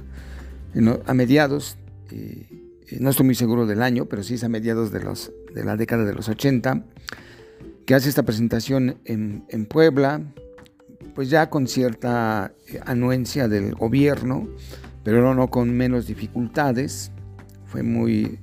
a 1.06 1.14
mediados, 1.14 1.78
eh, 2.12 2.48
no 3.00 3.10
estoy 3.10 3.26
muy 3.26 3.36
seguro 3.36 3.66
del 3.66 3.82
año, 3.82 4.06
pero 4.06 4.24
sí 4.24 4.36
es 4.36 4.44
a 4.44 4.50
mediados 4.50 4.92
de 4.92 5.02
los 5.02 5.32
de 5.54 5.64
la 5.64 5.78
década 5.78 6.06
de 6.06 6.14
los 6.14 6.30
80, 6.30 6.84
que 7.86 7.96
hace 7.96 8.10
esta 8.10 8.24
presentación 8.24 8.98
en, 9.06 9.66
Puebla, 9.66 10.22
pues 11.16 11.30
ya 11.30 11.50
con 11.50 11.68
cierta 11.68 12.54
eh, 12.68 12.80
anuencia 12.86 13.48
del 13.48 13.76
gobierno, 13.76 14.48
pero 15.04 15.34
no 15.34 15.48
con 15.50 15.72
menos 15.76 16.08
dificultades. 16.08 17.12
Fue 17.66 17.84
muy 17.84 18.40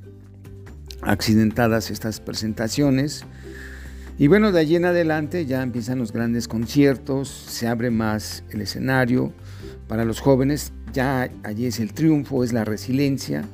accidentadas 1.03 1.91
estas 1.91 2.21
presentaciones. 2.21 3.25
Y 4.19 4.27
bueno, 4.27 4.51
de 4.51 4.61
allí 4.61 4.77
en 4.77 4.85
adelante 4.85 5.47
ya 5.47 5.63
empiezan 5.63 5.99
los 5.99 6.13
grandes 6.13 6.49
conciertos, 6.49 7.29
se 7.29 7.69
abre 7.69 7.91
más 7.91 8.43
el 8.51 8.61
escenario 8.61 9.33
para 9.87 10.05
los 10.05 10.21
jóvenes, 10.21 10.73
ya 10.93 11.31
allí 11.45 11.67
es 11.67 11.79
el 11.79 11.93
triunfo, 11.93 12.43
es 12.43 12.53
la 12.53 12.65
resiliencia, 12.65 13.45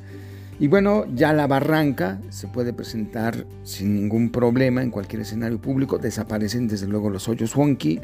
y 0.58 0.68
bueno, 0.68 1.04
ya 1.14 1.32
la 1.32 1.46
barranca 1.46 2.20
se 2.30 2.46
puede 2.46 2.72
presentar 2.72 3.44
sin 3.64 3.94
ningún 3.94 4.30
problema 4.30 4.82
en 4.82 4.90
cualquier 4.90 5.22
escenario 5.22 5.60
público. 5.60 5.98
Desaparecen 5.98 6.68
desde 6.68 6.86
luego 6.86 7.10
los 7.10 7.28
hoyos 7.28 7.56
wonky, 7.56 8.00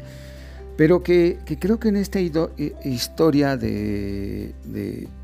pero 0.81 1.03
que, 1.03 1.37
creo 1.59 1.79
que 1.79 1.89
en 1.89 1.95
esta 1.95 2.19
historia 2.19 3.55
de, 3.55 4.55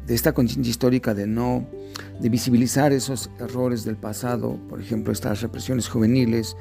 esta 0.07 0.31
conciencia 0.31 0.69
histórica 0.69 1.15
de 1.15 1.25
no 1.25 1.65
de 2.19 2.29
visibilizar 2.29 2.93
esos 2.93 3.31
errores 3.39 3.83
del 3.83 3.95
pasado, 3.95 4.59
por 4.69 4.79
ejemplo, 4.79 5.11
estas 5.11 5.41
represiones 5.41 5.89
juveniles 5.89 6.55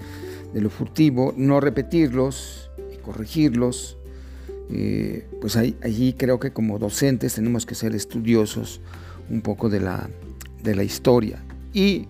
de 0.55 0.63
lo 0.63 0.71
furtivo, 0.71 1.35
no 1.37 1.61
repetirlos 1.61 2.71
y 2.91 2.97
corregirlos, 3.03 3.99
eh, 4.71 5.29
pues 5.43 5.57
allí 5.57 6.15
creo 6.15 6.41
que 6.41 6.55
como 6.55 6.79
docentes 6.79 7.35
tenemos 7.35 7.67
que 7.67 7.75
ser 7.75 7.95
estudiosos 7.95 8.81
un 9.29 9.43
poco 9.43 9.69
de 9.69 9.81
la 9.81 10.09
de 10.63 10.75
la 10.75 10.85
historia. 10.85 11.45
Y 11.75 12.07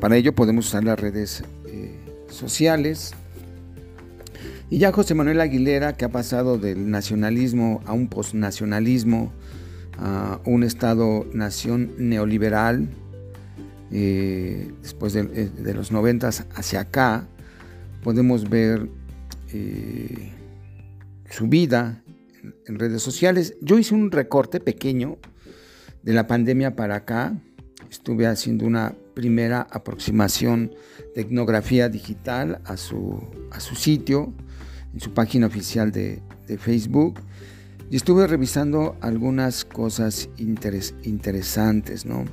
para 0.00 0.16
ello 0.16 0.34
podemos 0.34 0.66
usar 0.66 0.82
las 0.82 0.98
redes 0.98 1.44
eh, 1.68 1.96
sociales. 2.28 3.14
Y 4.70 4.78
ya 4.78 4.92
José 4.92 5.14
Manuel 5.14 5.40
Aguilera, 5.40 5.94
que 5.94 6.04
ha 6.04 6.08
pasado 6.10 6.58
del 6.58 6.90
nacionalismo 6.90 7.82
a 7.86 7.92
un 7.92 8.08
postnacionalismo, 8.08 9.32
a 9.98 10.40
un 10.44 10.62
Estado-nación 10.64 11.92
neoliberal, 11.98 12.88
eh, 13.92 14.72
después 14.82 15.14
eh, 15.14 15.22
de, 15.22 15.74
los 15.74 15.92
noventas 15.92 16.46
hacia 16.54 16.80
acá, 16.80 17.28
podemos 18.02 18.48
ver 18.50 18.88
su 21.30 21.46
vida 21.46 22.02
en 22.66 22.78
redes 22.78 23.02
sociales. 23.02 23.56
Yo 23.60 23.78
hice 23.78 23.94
un 23.94 24.10
recorte 24.10 24.60
pequeño 24.60 25.18
de 26.02 26.12
la 26.12 26.26
pandemia 26.26 26.76
para 26.76 26.96
acá, 26.96 27.38
estuve 27.90 28.26
haciendo 28.26 28.66
una 28.66 28.94
primera 29.14 29.66
aproximación 29.70 30.74
de 31.14 31.22
etnografía 31.22 31.88
digital 31.88 32.60
a 32.64 32.76
su, 32.76 33.22
a 33.50 33.60
su 33.60 33.74
sitio, 33.76 34.32
en 34.92 35.00
su 35.00 35.12
página 35.12 35.46
oficial 35.46 35.92
de, 35.92 36.20
Facebook, 36.58 37.20
y 37.90 37.96
estuve 37.96 38.26
revisando 38.26 38.96
algunas 39.00 39.64
cosas 39.64 40.28
interesantes, 40.36 42.04
¿no? 42.04 42.24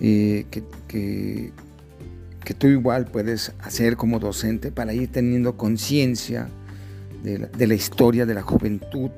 Eh, 0.00 0.46
que, 0.50 0.62
que, 0.88 2.54
tú 2.54 2.66
igual 2.66 3.06
puedes 3.06 3.52
hacer 3.60 3.96
como 3.96 4.18
docente 4.18 4.72
para 4.72 4.92
ir 4.92 5.12
teniendo 5.12 5.56
conciencia 5.56 6.48
de, 7.22 7.38
de 7.38 7.66
la 7.66 7.74
historia 7.74 8.26
de 8.26 8.34
la 8.34 8.42
juventud 8.42 9.10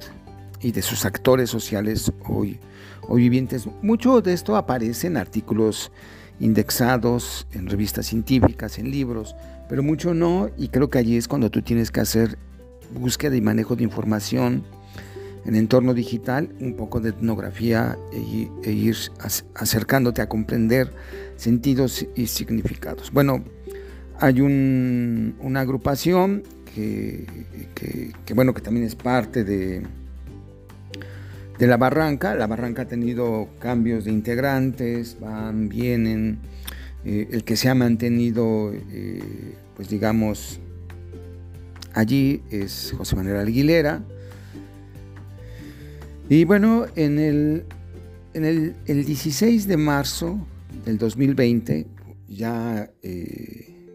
y 0.60 0.72
de 0.72 0.82
sus 0.82 1.04
actores 1.04 1.48
sociales 1.48 2.12
hoy 2.28 2.58
o 3.08 3.16
vivientes. 3.16 3.66
Mucho 3.82 4.20
de 4.20 4.32
esto 4.32 4.56
aparece 4.56 5.06
en 5.06 5.16
artículos 5.16 5.90
indexados, 6.42 7.46
en 7.52 7.68
revistas 7.68 8.06
científicas, 8.06 8.78
en 8.78 8.90
libros, 8.90 9.36
pero 9.68 9.82
mucho 9.82 10.12
no, 10.12 10.50
y 10.58 10.68
creo 10.68 10.90
que 10.90 10.98
allí 10.98 11.16
es 11.16 11.28
cuando 11.28 11.50
tú 11.50 11.62
tienes 11.62 11.90
que 11.90 12.00
hacer 12.00 12.36
búsqueda 12.92 13.36
y 13.36 13.40
manejo 13.40 13.76
de 13.76 13.84
información 13.84 14.64
en 15.44 15.54
entorno 15.54 15.94
digital, 15.94 16.50
un 16.60 16.74
poco 16.74 17.00
de 17.00 17.10
etnografía 17.10 17.96
e, 18.12 18.48
e 18.64 18.72
ir 18.72 18.96
acercándote 19.54 20.20
a 20.20 20.28
comprender 20.28 20.92
sentidos 21.36 22.06
y 22.16 22.26
significados. 22.26 23.12
Bueno, 23.12 23.44
hay 24.20 24.40
una 24.40 25.60
agrupación 25.60 26.42
que, 26.74 27.26
bueno, 28.34 28.52
que 28.52 28.60
también 28.60 28.86
es 28.86 28.94
parte 28.94 29.44
de, 29.44 29.82
de 31.62 31.68
la 31.68 31.76
barranca. 31.76 32.34
La 32.34 32.48
barranca 32.48 32.82
ha 32.82 32.88
tenido 32.88 33.48
cambios 33.60 34.04
de 34.04 34.10
integrantes, 34.10 35.16
van, 35.20 35.68
vienen. 35.68 36.40
Eh, 37.04 37.28
el 37.30 37.44
que 37.44 37.54
se 37.54 37.68
ha 37.68 37.74
mantenido, 37.76 38.72
eh, 38.74 39.54
pues 39.76 39.88
digamos, 39.88 40.58
allí 41.94 42.42
es 42.50 42.92
José 42.98 43.14
Manuel 43.14 43.36
Aguilera. 43.36 44.02
Y 46.28 46.44
bueno, 46.44 46.86
en 46.96 47.20
el, 47.20 47.64
en 48.34 48.44
el, 48.44 49.04
16 49.04 49.68
de 49.68 49.76
marzo 49.76 50.44
del 50.84 50.98
2020, 50.98 51.86
ya 52.26 52.90
eh, 53.04 53.86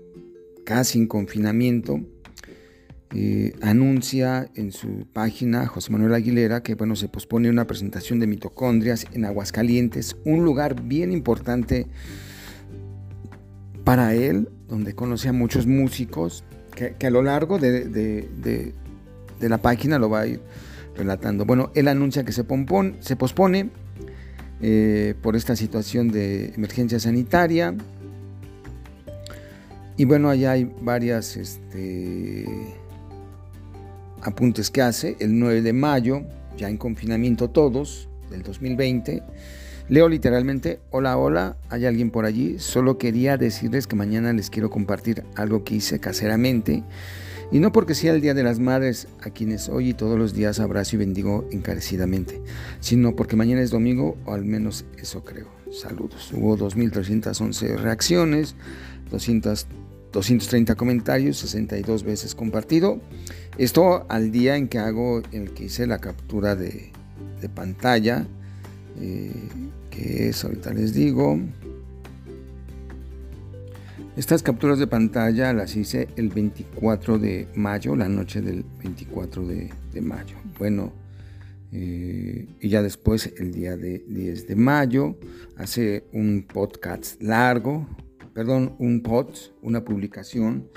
casi 0.63 0.99
en 0.99 1.07
confinamiento, 1.07 1.99
eh, 3.13 3.53
anuncia 3.61 4.49
en 4.55 4.73
su 4.73 5.07
página 5.13 5.65
José 5.65 5.91
Manuel 5.93 6.13
Aguilera 6.13 6.61
que 6.61 6.75
bueno, 6.75 6.97
se 6.97 7.07
pospone 7.07 7.49
una 7.49 7.65
presentación 7.65 8.19
de 8.19 8.27
mitocondrias 8.27 9.05
en 9.13 9.23
Aguascalientes, 9.23 10.17
un 10.25 10.43
lugar 10.43 10.83
bien 10.83 11.13
importante 11.13 11.87
para 13.85 14.13
él, 14.13 14.49
donde 14.67 14.93
conoce 14.93 15.29
a 15.29 15.33
muchos 15.33 15.65
músicos, 15.65 16.43
que, 16.75 17.07
a 17.07 17.09
lo 17.09 17.23
largo 17.23 17.57
de, 17.57 18.73
la 19.39 19.57
página 19.59 19.97
lo 19.97 20.09
va 20.09 20.21
a 20.21 20.27
ir 20.27 20.41
relatando. 20.97 21.45
Bueno, 21.45 21.71
él 21.75 21.87
anuncia 21.87 22.25
que 22.25 22.33
se, 22.33 22.43
se 22.99 23.15
pospone 23.15 23.69
eh, 24.59 25.13
por 25.21 25.37
esta 25.37 25.55
situación 25.55 26.09
de 26.09 26.47
emergencia 26.55 26.99
sanitaria. 26.99 27.75
Y 29.95 30.03
bueno, 30.03 30.29
allá 30.29 30.51
hay 30.51 30.71
varias 30.81 31.37
este, 31.37 32.45
apuntes 34.21 34.69
que 34.71 34.81
hace 34.81 35.15
el 35.19 35.37
9 35.39 35.61
de 35.61 35.73
mayo, 35.73 36.23
ya 36.57 36.69
en 36.69 36.77
confinamiento 36.77 37.49
todos, 37.49 38.09
del 38.29 38.43
2020. 38.43 39.23
Leo 39.89 40.09
literalmente, 40.09 40.79
hola, 40.91 41.17
hola, 41.17 41.57
¿hay 41.69 41.85
alguien 41.85 42.11
por 42.11 42.25
allí? 42.25 42.59
Solo 42.59 42.97
quería 42.97 43.37
decirles 43.37 43.87
que 43.87 43.95
mañana 43.95 44.33
les 44.33 44.49
quiero 44.49 44.69
compartir 44.69 45.23
algo 45.35 45.63
que 45.63 45.75
hice 45.75 45.99
caseramente. 45.99 46.83
Y 47.51 47.59
no 47.59 47.71
porque 47.71 47.95
sea 47.95 48.13
el 48.13 48.19
Día 48.19 48.33
de 48.33 48.43
las 48.43 48.59
Madres, 48.59 49.07
a 49.21 49.29
quienes 49.29 49.69
hoy 49.69 49.89
y 49.89 49.93
todos 49.93 50.19
los 50.19 50.33
días 50.33 50.59
abrazo 50.59 50.97
y 50.97 50.99
bendigo 50.99 51.47
encarecidamente, 51.51 52.41
sino 52.81 53.15
porque 53.15 53.37
mañana 53.37 53.61
es 53.61 53.71
domingo, 53.71 54.17
o 54.25 54.33
al 54.33 54.43
menos 54.43 54.83
eso 54.97 55.23
creo. 55.23 55.47
Saludos. 55.71 56.31
Hubo 56.33 56.57
2.311 56.57 57.77
reacciones, 57.77 58.55
200 59.11 59.67
230 60.11 60.75
comentarios, 60.75 61.37
62 61.37 62.03
veces 62.03 62.35
compartido. 62.35 62.99
Esto 63.57 64.05
al 64.09 64.31
día 64.31 64.55
en 64.55 64.67
que 64.67 64.79
hago, 64.79 65.21
el 65.31 65.51
que 65.51 65.65
hice 65.65 65.87
la 65.87 65.99
captura 65.99 66.55
de, 66.55 66.91
pantalla, 67.53 68.25
eh, 68.99 69.31
que 69.89 70.29
es, 70.29 70.43
ahorita 70.43 70.73
les 70.73 70.93
digo, 70.93 71.39
estas 74.17 74.41
capturas 74.41 74.79
de 74.79 74.87
pantalla 74.87 75.53
las 75.53 75.75
hice 75.75 76.07
el 76.15 76.29
24 76.29 77.19
de 77.19 77.47
mayo, 77.53 77.95
la 77.95 78.09
noche 78.09 78.41
del 78.41 78.65
24 78.83 79.45
de, 79.45 80.01
mayo. 80.01 80.35
Bueno, 80.57 80.91
Eh, 81.73 82.47
y 82.61 82.69
ya 82.69 82.81
después, 82.81 83.33
el 83.37 83.51
día 83.51 83.75
de 83.75 84.05
10 84.07 84.47
de 84.47 84.55
mayo, 84.55 85.17
hace 85.57 86.05
un 86.13 86.47
podcast 86.47 87.21
largo, 87.21 87.85
perdón, 88.37 88.75
un 88.77 89.01
pod, 89.01 89.29
una 89.63 89.83
publicación 89.83 90.69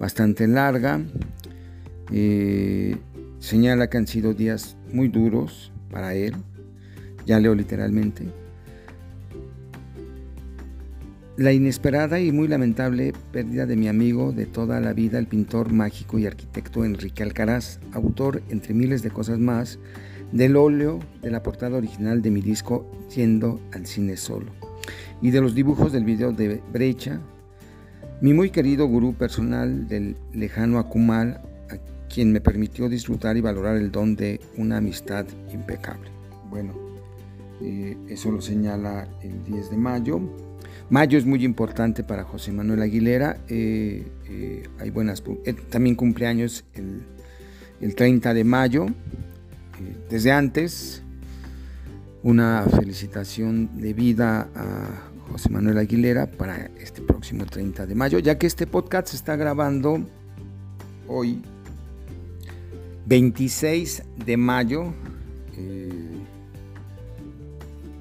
bastante 0.00 0.48
larga. 0.48 1.00
Eh, 2.10 2.96
señala 3.38 3.88
que 3.88 3.98
han 3.98 4.08
sido 4.08 4.34
días 4.34 4.76
muy 4.92 5.06
duros 5.06 5.70
para 5.92 6.16
él, 6.16 6.34
ya 7.24 7.38
leo 7.38 7.54
literalmente. 7.54 8.24
La 11.36 11.52
inesperada 11.52 12.18
y 12.18 12.32
muy 12.32 12.48
lamentable 12.48 13.12
pérdida 13.30 13.64
de 13.64 13.76
mi 13.76 13.86
amigo 13.86 14.32
de 14.32 14.46
toda 14.46 14.80
la 14.80 14.92
vida, 14.92 15.20
el 15.20 15.28
pintor 15.28 15.72
mágico 15.72 16.18
y 16.18 16.26
arquitecto 16.26 16.84
Enrique 16.84 17.22
Alcaraz, 17.22 17.78
autor, 17.92 18.42
entre 18.48 18.74
miles 18.74 19.04
de 19.04 19.10
cosas 19.10 19.38
más, 19.38 19.78
del 20.32 20.56
óleo 20.56 20.98
de 21.22 21.30
la 21.30 21.44
portada 21.44 21.76
original 21.76 22.22
de 22.22 22.32
mi 22.32 22.40
disco 22.40 22.90
Yendo 23.14 23.60
al 23.72 23.86
cine 23.86 24.16
solo 24.16 24.73
y 25.20 25.30
de 25.30 25.40
los 25.40 25.54
dibujos 25.54 25.92
del 25.92 26.04
video 26.04 26.32
de 26.32 26.62
Brecha, 26.72 27.20
mi 28.20 28.32
muy 28.32 28.50
querido 28.50 28.86
gurú 28.86 29.14
personal 29.14 29.86
del 29.88 30.16
lejano 30.32 30.78
Akumal, 30.78 31.40
a 31.70 32.08
quien 32.08 32.32
me 32.32 32.40
permitió 32.40 32.88
disfrutar 32.88 33.36
y 33.36 33.40
valorar 33.40 33.76
el 33.76 33.90
don 33.90 34.16
de 34.16 34.40
una 34.56 34.78
amistad 34.78 35.26
impecable. 35.52 36.10
Bueno, 36.48 36.72
eh, 37.60 37.96
eso 38.08 38.30
lo 38.30 38.40
señala 38.40 39.08
el 39.22 39.44
10 39.44 39.70
de 39.70 39.76
mayo. 39.76 40.20
Mayo 40.90 41.18
es 41.18 41.24
muy 41.24 41.44
importante 41.44 42.02
para 42.02 42.24
José 42.24 42.52
Manuel 42.52 42.82
Aguilera. 42.82 43.38
Eh, 43.48 44.06
eh, 44.28 44.62
hay 44.78 44.90
buenas. 44.90 45.22
también 45.70 45.96
cumpleaños 45.96 46.64
el, 46.74 47.02
el 47.80 47.94
30 47.94 48.34
de 48.34 48.44
mayo. 48.44 48.86
desde 50.08 50.32
antes, 50.32 51.03
una 52.24 52.64
felicitación 52.64 53.78
de 53.78 53.92
vida 53.92 54.48
a 54.54 55.10
José 55.30 55.50
Manuel 55.50 55.76
Aguilera 55.76 56.26
para 56.26 56.70
este 56.80 57.02
próximo 57.02 57.44
30 57.44 57.84
de 57.84 57.94
mayo, 57.94 58.18
ya 58.18 58.38
que 58.38 58.46
este 58.46 58.66
podcast 58.66 59.08
se 59.08 59.16
está 59.16 59.36
grabando 59.36 60.08
hoy, 61.06 61.42
26 63.06 64.04
de 64.24 64.36
mayo, 64.38 64.94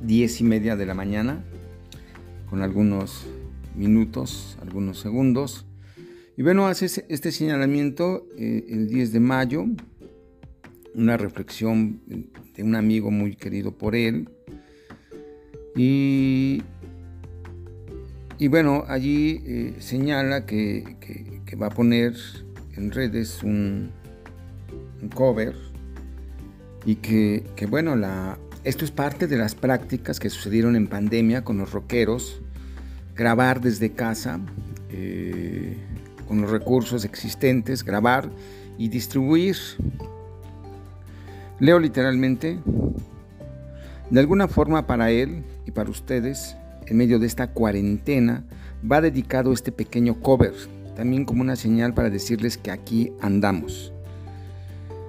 10 0.03 0.41
y 0.41 0.43
media 0.45 0.77
de 0.77 0.86
la 0.86 0.93
mañana 0.93 1.43
con 2.49 2.62
algunos 2.62 3.25
minutos, 3.75 4.57
algunos 4.62 4.99
segundos. 4.99 5.65
Y 6.38 6.43
bueno, 6.43 6.67
hace 6.67 7.05
este 7.09 7.31
señalamiento 7.33 8.25
eh, 8.38 8.67
el 8.69 8.88
10 8.88 9.12
de 9.12 9.19
mayo, 9.19 9.65
una 10.95 11.17
reflexión 11.17 12.01
de 12.56 12.63
un 12.63 12.75
amigo 12.75 13.12
muy 13.12 13.36
querido 13.36 13.71
por 13.71 13.95
él. 13.95 14.29
Y, 15.75 16.62
y 18.38 18.47
bueno, 18.47 18.84
allí 18.88 19.41
eh, 19.45 19.75
señala 19.79 20.45
que, 20.45 20.97
va 21.62 21.67
a 21.67 21.69
poner 21.69 22.15
en 22.75 22.91
redes 22.91 23.43
un, 23.43 23.91
cover 25.13 25.56
y 26.86 26.95
que, 26.95 27.43
que, 27.56 27.65
bueno, 27.65 27.95
la, 27.95 28.39
esto 28.63 28.86
es 28.86 28.91
parte 28.91 29.27
de 29.27 29.38
las 29.38 29.53
prácticas 29.53 30.19
que 30.19 30.29
sucedieron 30.29 30.75
en 30.75 30.88
pandemia 30.88 31.43
con 31.43 31.58
los 31.58 31.71
rockeros 31.71 32.41
grabar 33.15 33.62
desde 33.62 33.91
casa 33.91 34.39
eh, 34.89 35.77
con 36.27 36.41
los 36.41 36.51
recursos 36.51 37.06
existentes, 37.06 37.84
grabar 37.84 38.29
y 38.77 38.88
distribuir. 38.88 39.58
Leo 41.63 41.80
literalmente, 41.80 42.60
de 44.10 44.19
alguna 44.19 44.49
forma 44.49 44.86
para 44.86 45.12
él 45.12 45.45
y 45.65 45.71
para 45.71 45.89
ustedes, 45.89 46.58
en 46.88 46.97
medio 46.97 47.19
de 47.19 47.26
esta 47.26 47.52
cuarentena, 47.52 48.43
va 48.84 48.99
dedicado 48.99 49.54
este 49.54 49.71
pequeño 49.71 50.19
cover, 50.19 50.52
también 50.97 51.23
como 51.23 51.39
una 51.39 51.56
señal 51.56 51.93
para 51.93 52.10
decirles 52.10 52.58
que 52.58 52.69
aquí 52.69 53.13
andamos. 53.21 53.93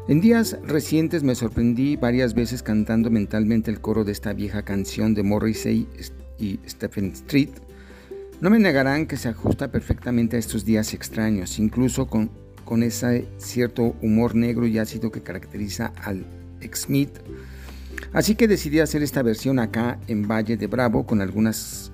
En 0.06 0.20
días 0.20 0.56
recientes 0.64 1.24
me 1.24 1.34
sorprendí 1.34 1.96
varias 1.96 2.34
veces 2.34 2.62
cantando 2.62 3.10
mentalmente 3.10 3.72
el 3.72 3.80
coro 3.80 4.04
de 4.04 4.12
esta 4.12 4.32
vieja 4.32 4.62
canción 4.62 5.12
de 5.14 5.24
Morrissey 5.24 5.88
y 6.38 6.60
Stephen 6.68 7.06
Street, 7.06 7.50
no 8.40 8.48
me 8.48 8.60
negarán 8.60 9.06
que 9.06 9.16
se 9.16 9.28
ajusta 9.28 9.72
perfectamente 9.72 10.36
a 10.36 10.38
estos 10.38 10.64
días 10.64 10.94
extraños, 10.94 11.58
incluso 11.58 12.06
con, 12.06 12.30
con 12.64 12.84
ese 12.84 13.26
cierto 13.38 13.96
humor 14.02 14.36
negro 14.36 14.68
y 14.68 14.78
ácido 14.78 15.10
que 15.10 15.20
caracteriza 15.20 15.92
al 15.96 16.24
ex-Smith. 16.64 17.10
Así 18.12 18.34
que 18.34 18.48
decidí 18.48 18.80
hacer 18.80 19.02
esta 19.02 19.22
versión 19.22 19.58
acá 19.58 19.98
en 20.06 20.26
Valle 20.26 20.56
de 20.56 20.66
Bravo 20.66 21.06
con 21.06 21.20
algunas 21.20 21.90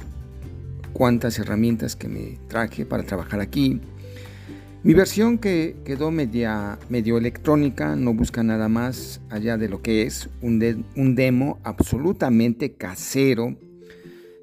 cuantas 0.92 1.38
herramientas 1.38 1.96
que 1.96 2.08
me 2.08 2.38
traje 2.48 2.84
para 2.84 3.02
trabajar 3.02 3.40
aquí. 3.40 3.80
Mi 4.82 4.94
versión 4.94 5.38
que 5.38 5.76
quedó 5.84 6.10
media, 6.10 6.78
medio 6.88 7.18
electrónica 7.18 7.96
no 7.96 8.14
busca 8.14 8.42
nada 8.42 8.68
más 8.68 9.20
allá 9.28 9.58
de 9.58 9.68
lo 9.68 9.82
que 9.82 10.04
es 10.04 10.30
un 10.40 11.14
demo 11.14 11.58
absolutamente 11.64 12.72
casero 12.72 13.56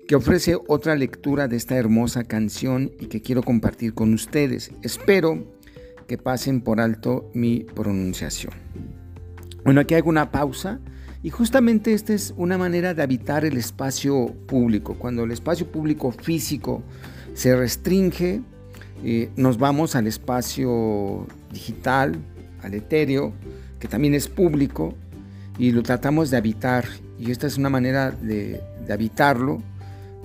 que 0.07 0.15
ofrece 0.15 0.55
otra 0.67 0.95
lectura 0.95 1.47
de 1.47 1.57
esta 1.57 1.75
hermosa 1.75 2.23
canción 2.23 2.91
y 2.99 3.07
que 3.07 3.21
quiero 3.21 3.43
compartir 3.43 3.93
con 3.93 4.13
ustedes. 4.13 4.71
Espero 4.83 5.57
que 6.07 6.17
pasen 6.17 6.61
por 6.61 6.79
alto 6.79 7.29
mi 7.33 7.65
pronunciación. 7.75 8.53
Bueno, 9.67 9.81
aquí 9.81 9.95
hago 9.95 10.07
una 10.07 10.31
pausa 10.31 10.79
y 11.21 11.29
justamente 11.29 11.91
esta 11.91 12.13
es 12.13 12.33
una 12.37 12.57
manera 12.57 12.93
de 12.93 13.03
habitar 13.03 13.43
el 13.43 13.57
espacio 13.57 14.33
público. 14.47 14.95
Cuando 14.97 15.25
el 15.25 15.31
espacio 15.33 15.69
público 15.69 16.13
físico 16.13 16.83
se 17.33 17.53
restringe, 17.53 18.39
eh, 19.03 19.29
nos 19.35 19.57
vamos 19.57 19.97
al 19.97 20.07
espacio 20.07 21.27
digital, 21.51 22.15
al 22.63 22.75
etéreo, 22.75 23.33
que 23.77 23.89
también 23.89 24.13
es 24.13 24.29
público, 24.29 24.95
y 25.59 25.73
lo 25.73 25.83
tratamos 25.83 26.29
de 26.29 26.37
habitar. 26.37 26.85
Y 27.19 27.31
esta 27.31 27.45
es 27.45 27.57
una 27.57 27.69
manera 27.69 28.11
de, 28.11 28.61
habitarlo 28.89 29.61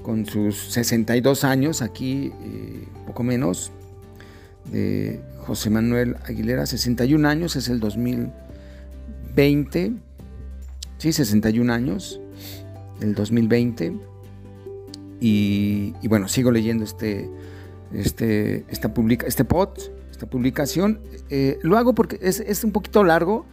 con 0.05 0.25
sus 0.25 0.57
62 0.71 1.43
años, 1.43 1.83
aquí 1.83 2.31
eh, 2.45 2.87
poco 3.09 3.25
menos, 3.25 3.73
de 4.71 5.21
José 5.39 5.69
Manuel 5.69 6.15
Aguilera, 6.29 6.65
61 6.65 7.29
años, 7.29 7.57
es 7.57 7.69
el 7.69 7.81
2020, 9.35 9.93
sí, 10.99 11.13
61 11.13 11.73
años, 11.73 12.21
el 13.01 13.15
2020, 13.15 13.95
y, 15.21 15.95
bueno, 16.09 16.29
sigo 16.29 16.51
leyendo 16.51 16.85
este, 16.85 17.31
este, 17.93 18.65
esta 18.69 18.93
publica, 18.93 19.27
este 19.27 19.45
pod, 19.45 19.71
esta 20.11 20.27
publicación, 20.27 21.01
eh, 21.31 21.59
lo 21.63 21.79
hago 21.79 21.95
porque 21.95 22.19
es, 22.21 22.41
es 22.41 22.65
un 22.65 22.73
poquito 22.73 23.05
largo, 23.05 23.47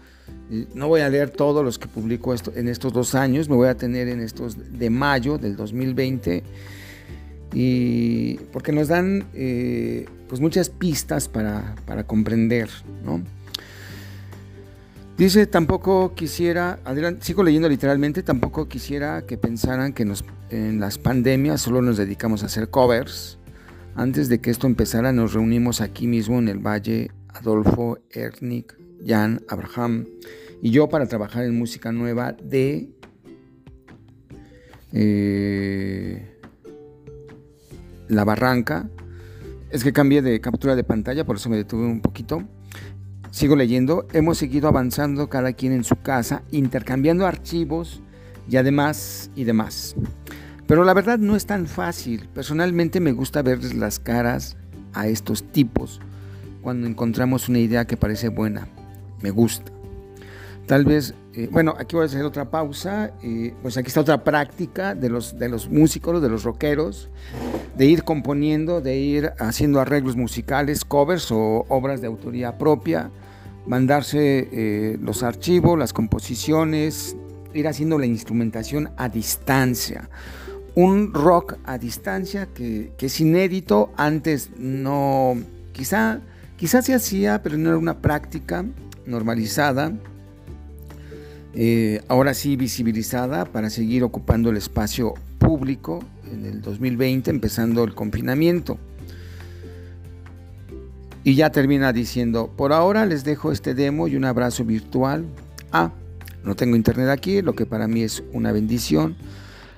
no 0.74 0.88
voy 0.88 1.02
a 1.02 1.10
leer 1.10 1.30
todos 1.30 1.64
los 1.64 1.78
que 1.78 1.88
publico 1.88 2.34
esto, 2.34 2.52
en 2.56 2.68
estos 2.68 2.92
dos 2.92 3.16
años, 3.16 3.50
me 3.50 3.56
voy 3.56 3.68
a 3.68 3.76
tener 3.76 4.08
en 4.08 4.20
estos 4.20 4.58
de 4.78 4.90
mayo 4.90 5.38
del 5.38 5.56
2020, 5.56 6.44
y 7.54 8.36
porque 8.52 8.72
nos 8.72 8.90
dan 8.90 9.26
eh, 9.34 10.06
pues 10.28 10.42
muchas 10.42 10.70
pistas 10.70 11.28
para, 11.28 11.76
comprender. 12.06 12.70
Dice, 15.20 15.48
tampoco 15.48 16.16
quisiera, 16.16 16.80
adelante, 16.86 17.26
sigo 17.26 17.44
leyendo 17.44 17.68
literalmente, 17.68 18.24
tampoco 18.24 18.70
quisiera 18.70 19.26
que 19.26 19.38
pensaran 19.38 19.92
que 19.92 20.06
nos, 20.06 20.24
en 20.50 20.80
las 20.80 20.98
pandemias 20.98 21.60
solo 21.60 21.82
nos 21.82 21.98
dedicamos 21.98 22.42
a 22.42 22.46
hacer 22.46 22.70
covers. 22.70 23.38
Antes 23.96 24.30
de 24.30 24.40
que 24.40 24.50
esto 24.50 24.66
empezara 24.66 25.12
nos 25.12 25.34
reunimos 25.34 25.82
aquí 25.82 26.08
mismo 26.08 26.40
en 26.40 26.48
el 26.48 26.60
Valle 26.60 27.12
Adolfo 27.28 27.98
Ernick 28.12 28.78
Jan 29.06 29.42
Abraham 29.50 30.06
y 30.62 30.72
yo 30.72 30.88
para 30.88 31.06
trabajar 31.06 31.44
en 31.44 31.60
música 31.60 31.92
nueva 31.92 32.32
de 32.32 32.90
eh, 34.94 36.40
La 38.08 38.24
Barranca. 38.24 38.90
Es 39.70 39.84
que 39.84 39.92
cambié 39.92 40.22
de 40.22 40.40
captura 40.40 40.78
de 40.78 40.86
pantalla, 40.86 41.26
por 41.26 41.36
eso 41.36 41.50
me 41.50 41.58
detuve 41.58 41.88
un 41.88 42.00
poquito. 42.00 42.48
Sigo 43.32 43.56
leyendo. 43.56 44.08
Hemos 44.14 44.38
seguido 44.38 44.68
avanzando 44.68 45.30
cada 45.30 45.54
quien 45.54 45.74
en 45.74 45.84
su 45.84 45.96
casa, 45.98 46.44
intercambiando 46.52 47.26
archivos 47.26 48.02
y 48.50 48.58
además 48.58 49.30
y 49.36 49.44
demás. 49.44 49.96
Pero 50.68 50.84
la 50.84 50.94
verdad 50.94 51.20
no 51.20 51.36
es 51.36 51.46
tan 51.46 51.68
fácil. 51.68 52.28
Personalmente 52.34 53.00
me 53.00 53.12
gusta 53.12 53.42
verles 53.42 53.74
las 53.76 54.00
caras 54.00 54.58
a 54.94 55.08
estos 55.08 55.44
tipos 55.52 56.00
cuando 56.62 56.88
encontramos 56.88 57.50
una 57.50 57.60
idea 57.60 57.86
que 57.86 57.98
parece 57.98 58.30
buena 58.30 58.68
me 59.22 59.32
gusta. 59.32 59.72
Tal 60.66 60.86
vez, 60.86 61.16
eh, 61.40 61.50
bueno, 61.50 61.74
aquí 61.78 61.96
voy 61.96 62.04
a 62.04 62.06
hacer 62.08 62.26
otra 62.26 62.52
pausa. 62.52 63.14
Eh, 63.24 63.54
pues 63.62 63.78
aquí 63.78 63.88
está 63.88 64.02
otra 64.02 64.24
práctica 64.24 64.94
de 64.94 65.10
los, 65.10 65.40
de 65.40 65.48
los 65.48 65.70
músicos, 65.70 66.22
de 66.22 66.30
los 66.30 66.44
rockeros, 66.44 67.10
de 67.78 67.86
ir 67.86 68.04
componiendo, 68.04 68.82
de 68.82 68.98
ir 68.98 69.32
haciendo 69.40 69.80
arreglos 69.80 70.18
musicales, 70.18 70.84
covers 70.84 71.32
o 71.32 71.66
obras 71.70 72.02
de 72.02 72.08
autoría 72.08 72.58
propia 72.58 73.10
mandarse 73.66 74.50
eh, 74.52 74.98
los 75.02 75.24
archivos, 75.24 75.78
las 75.78 75.94
composiciones, 75.94 77.16
ir 77.54 77.68
haciendo 77.68 77.98
la 77.98 78.06
instrumentación 78.06 78.90
a 78.98 79.08
distancia. 79.08 80.10
Un 80.76 81.14
rock 81.14 81.56
a 81.64 81.78
distancia 81.78 82.48
que, 82.48 82.92
es 83.00 83.20
inédito, 83.22 83.92
antes 83.96 84.50
no, 84.58 85.38
quizá, 85.72 86.20
quizá 86.58 86.82
se 86.82 86.94
hacía, 86.94 87.42
pero 87.44 87.58
no 87.58 87.70
era 87.70 87.78
una 87.78 88.02
práctica 88.02 88.66
normalizada, 89.06 89.94
eh, 91.54 92.02
ahora 92.08 92.34
sí 92.34 92.56
visibilizada 92.56 93.46
para 93.46 93.70
seguir 93.70 94.04
ocupando 94.04 94.50
el 94.50 94.58
espacio 94.58 95.14
público 95.40 96.04
en 96.32 96.46
el 96.46 96.62
2020, 96.62 97.32
empezando 97.32 97.84
el 97.84 97.96
confinamiento. 97.96 98.78
Y 101.24 101.36
ya 101.36 101.52
termina 101.52 101.92
diciendo, 101.92 102.52
por 102.56 102.72
ahora 102.72 103.06
les 103.06 103.24
dejo 103.24 103.52
este 103.52 103.74
demo 103.74 104.08
y 104.08 104.16
un 104.16 104.26
abrazo 104.26 104.64
virtual. 104.64 105.26
Ah, 105.72 105.92
no 106.44 106.56
tengo 106.56 106.76
internet 106.76 107.10
aquí, 107.10 107.42
lo 107.42 107.54
que 107.54 107.66
para 107.66 107.88
mí 107.88 108.04
es 108.04 108.24
una 108.32 108.52
bendición. 108.52 109.18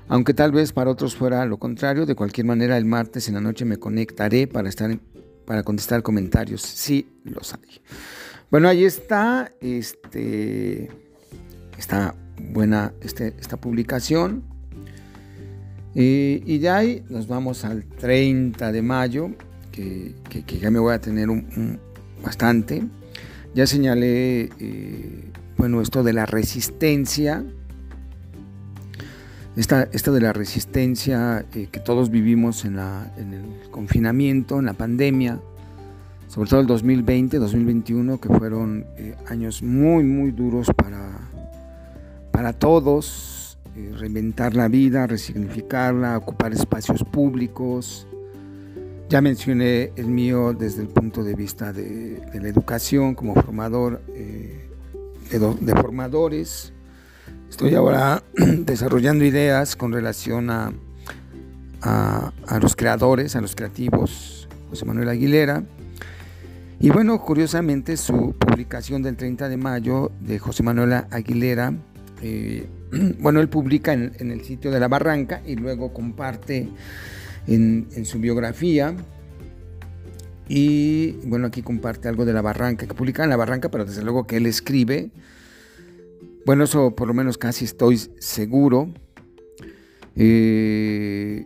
Aunque 0.08 0.34
tal 0.34 0.52
vez 0.52 0.74
para 0.74 0.92
otros 0.92 1.16
fuera 1.16 1.46
lo 1.46 1.58
contrario, 1.58 2.06
de 2.06 2.16
cualquier 2.16 2.46
manera 2.46 2.78
el 2.78 2.86
martes 2.86 3.28
en 3.30 3.36
la 3.36 3.42
noche 3.42 3.66
me 3.66 3.78
conectaré 3.78 4.46
para, 4.46 4.68
estar, 4.68 5.00
para 5.46 5.64
contestar 5.64 6.04
comentarios, 6.04 6.62
si 6.62 7.08
los 7.24 7.54
hay. 7.54 7.82
Bueno, 8.52 8.68
ahí 8.68 8.84
está 8.84 9.54
este, 9.62 10.90
esta 11.82 12.14
buena 12.54 12.94
este, 13.02 13.34
esta 13.40 13.58
publicación. 13.58 14.44
Y, 15.94 16.58
de 16.60 16.70
ahí 16.70 17.04
nos 17.10 17.28
vamos 17.28 17.66
al 17.66 17.84
30 17.84 18.72
de 18.72 18.82
mayo, 18.82 19.32
que, 19.72 20.14
ya 20.62 20.72
me 20.72 20.80
voy 20.80 20.94
a 20.94 21.02
tener 21.02 21.30
un, 21.30 21.80
bastante. 22.24 22.84
Ya 23.54 23.68
señalé, 23.68 24.50
eh, 24.60 25.32
bueno, 25.58 25.82
esto 25.82 26.04
de 26.04 26.14
la 26.14 26.26
resistencia, 26.26 27.44
esta, 29.58 29.90
esto 29.92 30.14
de 30.14 30.22
la 30.22 30.32
resistencia 30.32 31.46
eh, 31.54 31.68
que 31.70 31.82
todos 31.82 32.10
vivimos 32.10 32.64
en, 32.64 32.80
en, 33.18 33.34
el 33.34 33.70
confinamiento, 33.70 34.60
en 34.60 34.68
la 34.68 34.74
pandemia, 34.74 35.42
sobre 36.30 36.50
todo 36.50 36.62
el 36.62 36.68
2020, 36.68 37.38
2021, 37.38 38.22
que 38.22 38.30
fueron 38.30 38.86
eh, 38.96 39.16
años 39.28 39.62
muy, 39.62 40.06
muy 40.06 40.32
duros 40.32 40.68
para, 40.74 41.31
para 42.32 42.54
todos, 42.54 43.58
eh, 43.76 43.94
reinventar 43.98 44.56
la 44.56 44.68
vida, 44.68 45.08
resignificarla, 45.08 46.18
ocupar 46.18 46.54
espacios 46.54 47.04
públicos. 47.04 48.08
Ya 49.10 49.22
mencioné 49.22 49.92
el 49.96 50.08
mío 50.08 50.54
desde 50.54 50.82
el 50.82 50.88
punto 50.88 51.24
de 51.24 51.36
vista 51.36 51.72
de, 51.72 52.22
la 52.34 52.48
educación 52.48 53.16
como 53.16 53.34
formador 53.34 54.02
eh, 54.14 54.70
de, 55.32 55.76
formadores. 55.76 56.74
Estoy 57.50 57.76
ahora 57.76 58.24
desarrollando 58.36 59.24
ideas 59.24 59.76
con 59.76 59.92
relación 59.92 60.50
a, 60.50 60.74
a, 61.82 62.34
a, 62.48 62.60
los 62.60 62.76
creadores, 62.76 63.36
a 63.36 63.42
los 63.42 63.56
creativos, 63.56 64.48
José 64.70 64.86
Manuel 64.86 65.10
Aguilera. 65.10 65.64
Y 66.80 66.90
bueno, 66.90 67.22
curiosamente 67.22 67.96
su 67.96 68.34
publicación 68.34 69.04
del 69.04 69.16
30 69.16 69.50
de 69.50 69.58
mayo 69.58 70.12
de 70.20 70.40
José 70.40 70.64
Manuel 70.64 70.94
Aguilera 71.12 71.74
eh, 72.22 72.68
bueno, 73.20 73.40
él 73.42 73.50
publica 73.50 73.94
en, 73.94 74.14
el 74.20 74.44
sitio 74.44 74.72
de 74.72 74.80
la 74.80 74.88
barranca 74.88 75.42
y 75.46 75.56
luego 75.56 75.94
comparte 75.94 76.70
en, 77.48 78.06
su 78.06 78.20
biografía. 78.20 78.94
Y 80.48 81.14
bueno, 81.26 81.48
aquí 81.48 81.62
comparte 81.62 82.08
algo 82.08 82.26
de 82.26 82.34
la 82.34 82.42
barranca, 82.42 82.86
que 82.86 82.94
publica 82.94 83.24
en 83.24 83.30
la 83.30 83.38
barranca, 83.38 83.70
pero 83.70 83.86
desde 83.86 84.04
luego 84.04 84.28
que 84.28 84.38
él 84.38 84.46
escribe. 84.46 85.12
Bueno, 86.46 86.66
eso 86.66 86.96
por 86.96 87.08
lo 87.08 87.14
menos 87.14 87.38
casi 87.38 87.66
estoy 87.66 87.98
seguro. 88.20 88.94
Eh, 90.16 91.46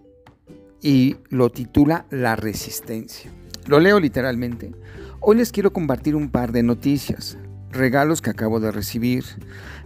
y 0.82 1.18
lo 1.30 1.52
titula 1.52 2.08
La 2.10 2.36
resistencia. 2.36 3.32
Lo 3.68 3.80
leo 3.80 4.00
literalmente. 4.00 4.72
Hoy 5.20 5.38
les 5.38 5.52
quiero 5.52 5.74
compartir 5.74 6.16
un 6.16 6.30
par 6.30 6.52
de 6.52 6.64
noticias 6.64 7.38
regalos 7.76 8.22
que 8.22 8.30
acabo 8.30 8.60
de 8.60 8.72
recibir. 8.72 9.24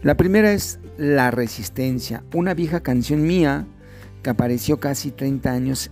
La 0.02 0.15
primera 0.15 0.52
es 0.52 0.80
La 0.97 1.32
Resistencia, 1.32 2.23
una 2.34 2.54
vieja 2.54 2.82
canción 2.82 3.23
mía 3.23 3.65
que 4.23 4.30
apareció 4.30 4.80
casi 4.80 5.12
30 5.12 5.52
años, 5.52 5.91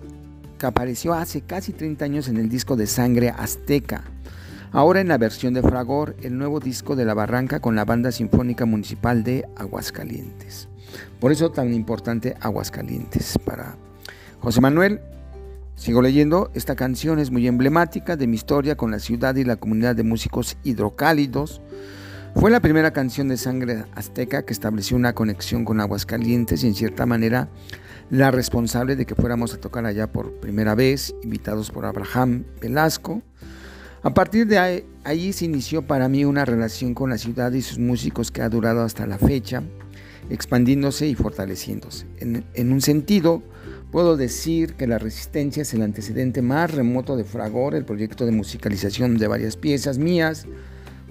que 0.57 0.65
apareció 0.65 1.13
hace 1.13 1.41
casi 1.41 1.73
30 1.73 2.05
años 2.05 2.27
en 2.27 2.37
el 2.37 2.49
disco 2.49 2.75
de 2.75 2.87
Sangre 2.87 3.29
Azteca. 3.29 4.03
Ahora 4.71 4.99
en 5.01 5.07
la 5.07 5.17
versión 5.17 5.53
de 5.53 5.61
Fragor, 5.61 6.15
el 6.21 6.37
nuevo 6.37 6.59
disco 6.59 6.95
de 6.95 7.05
La 7.05 7.13
Barranca 7.13 7.59
con 7.59 7.75
la 7.75 7.85
Banda 7.85 8.11
Sinfónica 8.11 8.65
Municipal 8.65 9.23
de 9.23 9.47
Aguascalientes. 9.55 10.67
Por 11.19 11.31
eso 11.31 11.51
tan 11.51 11.73
importante 11.73 12.35
Aguascalientes 12.41 13.37
para 13.45 13.75
José 14.39 14.61
Manuel. 14.61 15.01
Sigo 15.77 16.01
leyendo, 16.01 16.49
esta 16.55 16.75
canción 16.75 17.19
es 17.19 17.29
muy 17.29 17.47
emblemática 17.47 18.17
de 18.17 18.25
mi 18.25 18.35
historia 18.35 18.75
con 18.75 18.89
la 18.89 18.97
ciudad 18.97 19.35
y 19.35 19.43
la 19.43 19.57
comunidad 19.57 19.95
de 19.95 20.01
músicos 20.01 20.57
hidrocálidos. 20.63 21.61
Fue 22.35 22.49
la 22.49 22.59
primera 22.59 22.91
canción 22.91 23.27
de 23.27 23.37
sangre 23.37 23.85
azteca 23.93 24.43
que 24.43 24.53
estableció 24.53 24.97
una 24.97 25.13
conexión 25.13 25.65
con 25.65 25.79
Aguascalientes 25.79 26.63
y 26.63 26.67
en 26.67 26.73
cierta 26.73 27.05
manera 27.05 27.47
la 28.09 28.31
responsable 28.31 28.95
de 28.95 29.05
que 29.05 29.13
fuéramos 29.13 29.53
a 29.53 29.61
tocar 29.61 29.85
allá 29.85 30.11
por 30.11 30.33
primera 30.39 30.73
vez, 30.73 31.13
invitados 31.21 31.69
por 31.69 31.85
Abraham 31.85 32.43
Velasco. 32.59 33.21
A 34.01 34.15
partir 34.15 34.47
de 34.47 34.57
ahí, 35.03 35.31
se 35.31 35.45
inició 35.45 35.83
para 35.83 36.09
mí 36.09 36.25
una 36.25 36.43
relación 36.43 36.95
con 36.95 37.11
la 37.11 37.19
ciudad 37.19 37.51
y 37.51 37.61
sus 37.61 37.77
músicos 37.77 38.31
que 38.31 38.41
ha 38.41 38.49
durado 38.49 38.81
hasta 38.81 39.05
la 39.05 39.19
fecha, 39.19 39.61
expandiéndose 40.31 41.07
y 41.07 41.13
fortaleciéndose. 41.13 42.07
En, 42.17 42.45
en 42.55 42.71
un 42.71 42.81
sentido, 42.81 43.43
Puedo 43.91 44.17
decir 44.17 44.73
que 44.73 44.85
La 44.85 44.99
Resistencia 44.99 45.61
es 45.61 45.73
el 45.73 45.81
antecedente 45.81 46.41
más 46.41 46.73
remoto 46.73 47.15
de 47.15 47.23
Fragor, 47.23 47.73
el 47.73 47.85
proyecto 47.85 48.25
de 48.25 48.31
musicalización 48.31 49.17
de 49.17 49.27
varias 49.27 49.55
piezas 49.55 49.97
mías 49.97 50.45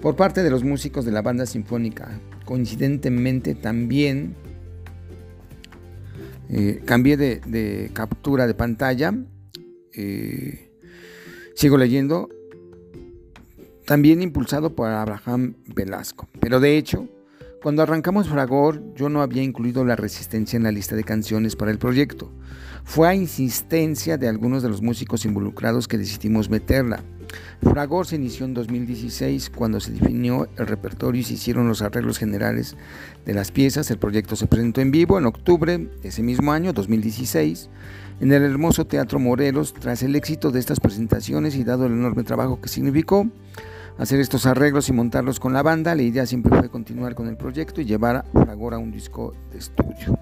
por 0.01 0.15
parte 0.15 0.43
de 0.43 0.51
los 0.51 0.63
músicos 0.63 1.03
de 1.03 1.11
la 1.11 1.23
banda 1.23 1.47
sinfónica. 1.47 2.19
Coincidentemente 2.45 3.55
también 3.55 4.35
eh, 6.49 6.81
cambié 6.85 7.17
de, 7.17 7.89
captura 7.93 8.45
de 8.45 8.53
pantalla. 8.53 9.13
Eh, 9.93 10.71
sigo 11.55 11.77
leyendo. 11.77 12.29
También 13.85 14.21
impulsado 14.21 14.75
por 14.75 14.89
Abraham 14.89 15.55
Velasco. 15.73 16.27
Pero 16.39 16.59
de 16.59 16.77
hecho, 16.77 17.07
cuando 17.63 17.81
arrancamos 17.81 18.27
Fragor, 18.27 18.93
yo 18.95 19.09
no 19.09 19.21
había 19.21 19.43
incluido 19.43 19.83
la 19.83 19.95
resistencia 19.95 20.57
en 20.57 20.63
la 20.63 20.71
lista 20.71 20.95
de 20.95 21.03
canciones 21.03 21.55
para 21.55 21.71
el 21.71 21.79
proyecto. 21.79 22.31
Fue 22.87 23.09
a 23.09 23.13
insistencia 23.13 24.17
de 24.17 24.29
algunos 24.29 24.63
de 24.63 24.69
los 24.69 24.81
músicos 24.81 25.25
involucrados 25.25 25.89
que 25.89 25.97
decidimos 25.97 26.49
meterla. 26.49 27.03
Fragor 27.61 28.07
se 28.07 28.15
inició 28.15 28.45
en 28.45 28.53
2016 28.53 29.49
cuando 29.49 29.81
se 29.81 29.91
definió 29.91 30.47
el 30.57 30.65
repertorio 30.65 31.19
y 31.19 31.23
se 31.25 31.33
hicieron 31.33 31.67
los 31.67 31.81
arreglos 31.81 32.17
generales 32.17 32.77
de 33.25 33.33
las 33.33 33.51
piezas. 33.51 33.91
El 33.91 33.99
proyecto 33.99 34.37
se 34.37 34.47
presentó 34.47 34.79
en 34.79 34.91
vivo 34.91 35.19
en 35.19 35.25
octubre 35.25 35.77
de 35.77 36.07
ese 36.07 36.23
mismo 36.23 36.53
año, 36.53 36.71
2016, 36.71 37.69
en 38.21 38.31
el 38.31 38.41
hermoso 38.43 38.87
Teatro 38.87 39.19
Morelos. 39.19 39.73
Tras 39.73 40.01
el 40.01 40.15
éxito 40.15 40.49
de 40.49 40.61
estas 40.61 40.79
presentaciones 40.79 41.55
y 41.55 41.65
dado 41.65 41.87
el 41.87 41.91
enorme 41.91 42.23
trabajo 42.23 42.61
que 42.61 42.69
significó 42.69 43.27
hacer 43.97 44.21
estos 44.21 44.45
arreglos 44.45 44.87
y 44.87 44.93
montarlos 44.93 45.41
con 45.41 45.51
la 45.51 45.61
banda, 45.61 45.93
la 45.93 46.03
idea 46.03 46.25
siempre 46.25 46.57
fue 46.57 46.69
continuar 46.69 47.15
con 47.15 47.27
el 47.27 47.35
proyecto 47.35 47.81
y 47.81 47.85
llevar 47.85 48.15
a 48.15 48.23
Fragor 48.31 48.73
a 48.73 48.77
un 48.77 48.91
disco 48.91 49.35
de 49.51 49.57
estudio. 49.59 50.17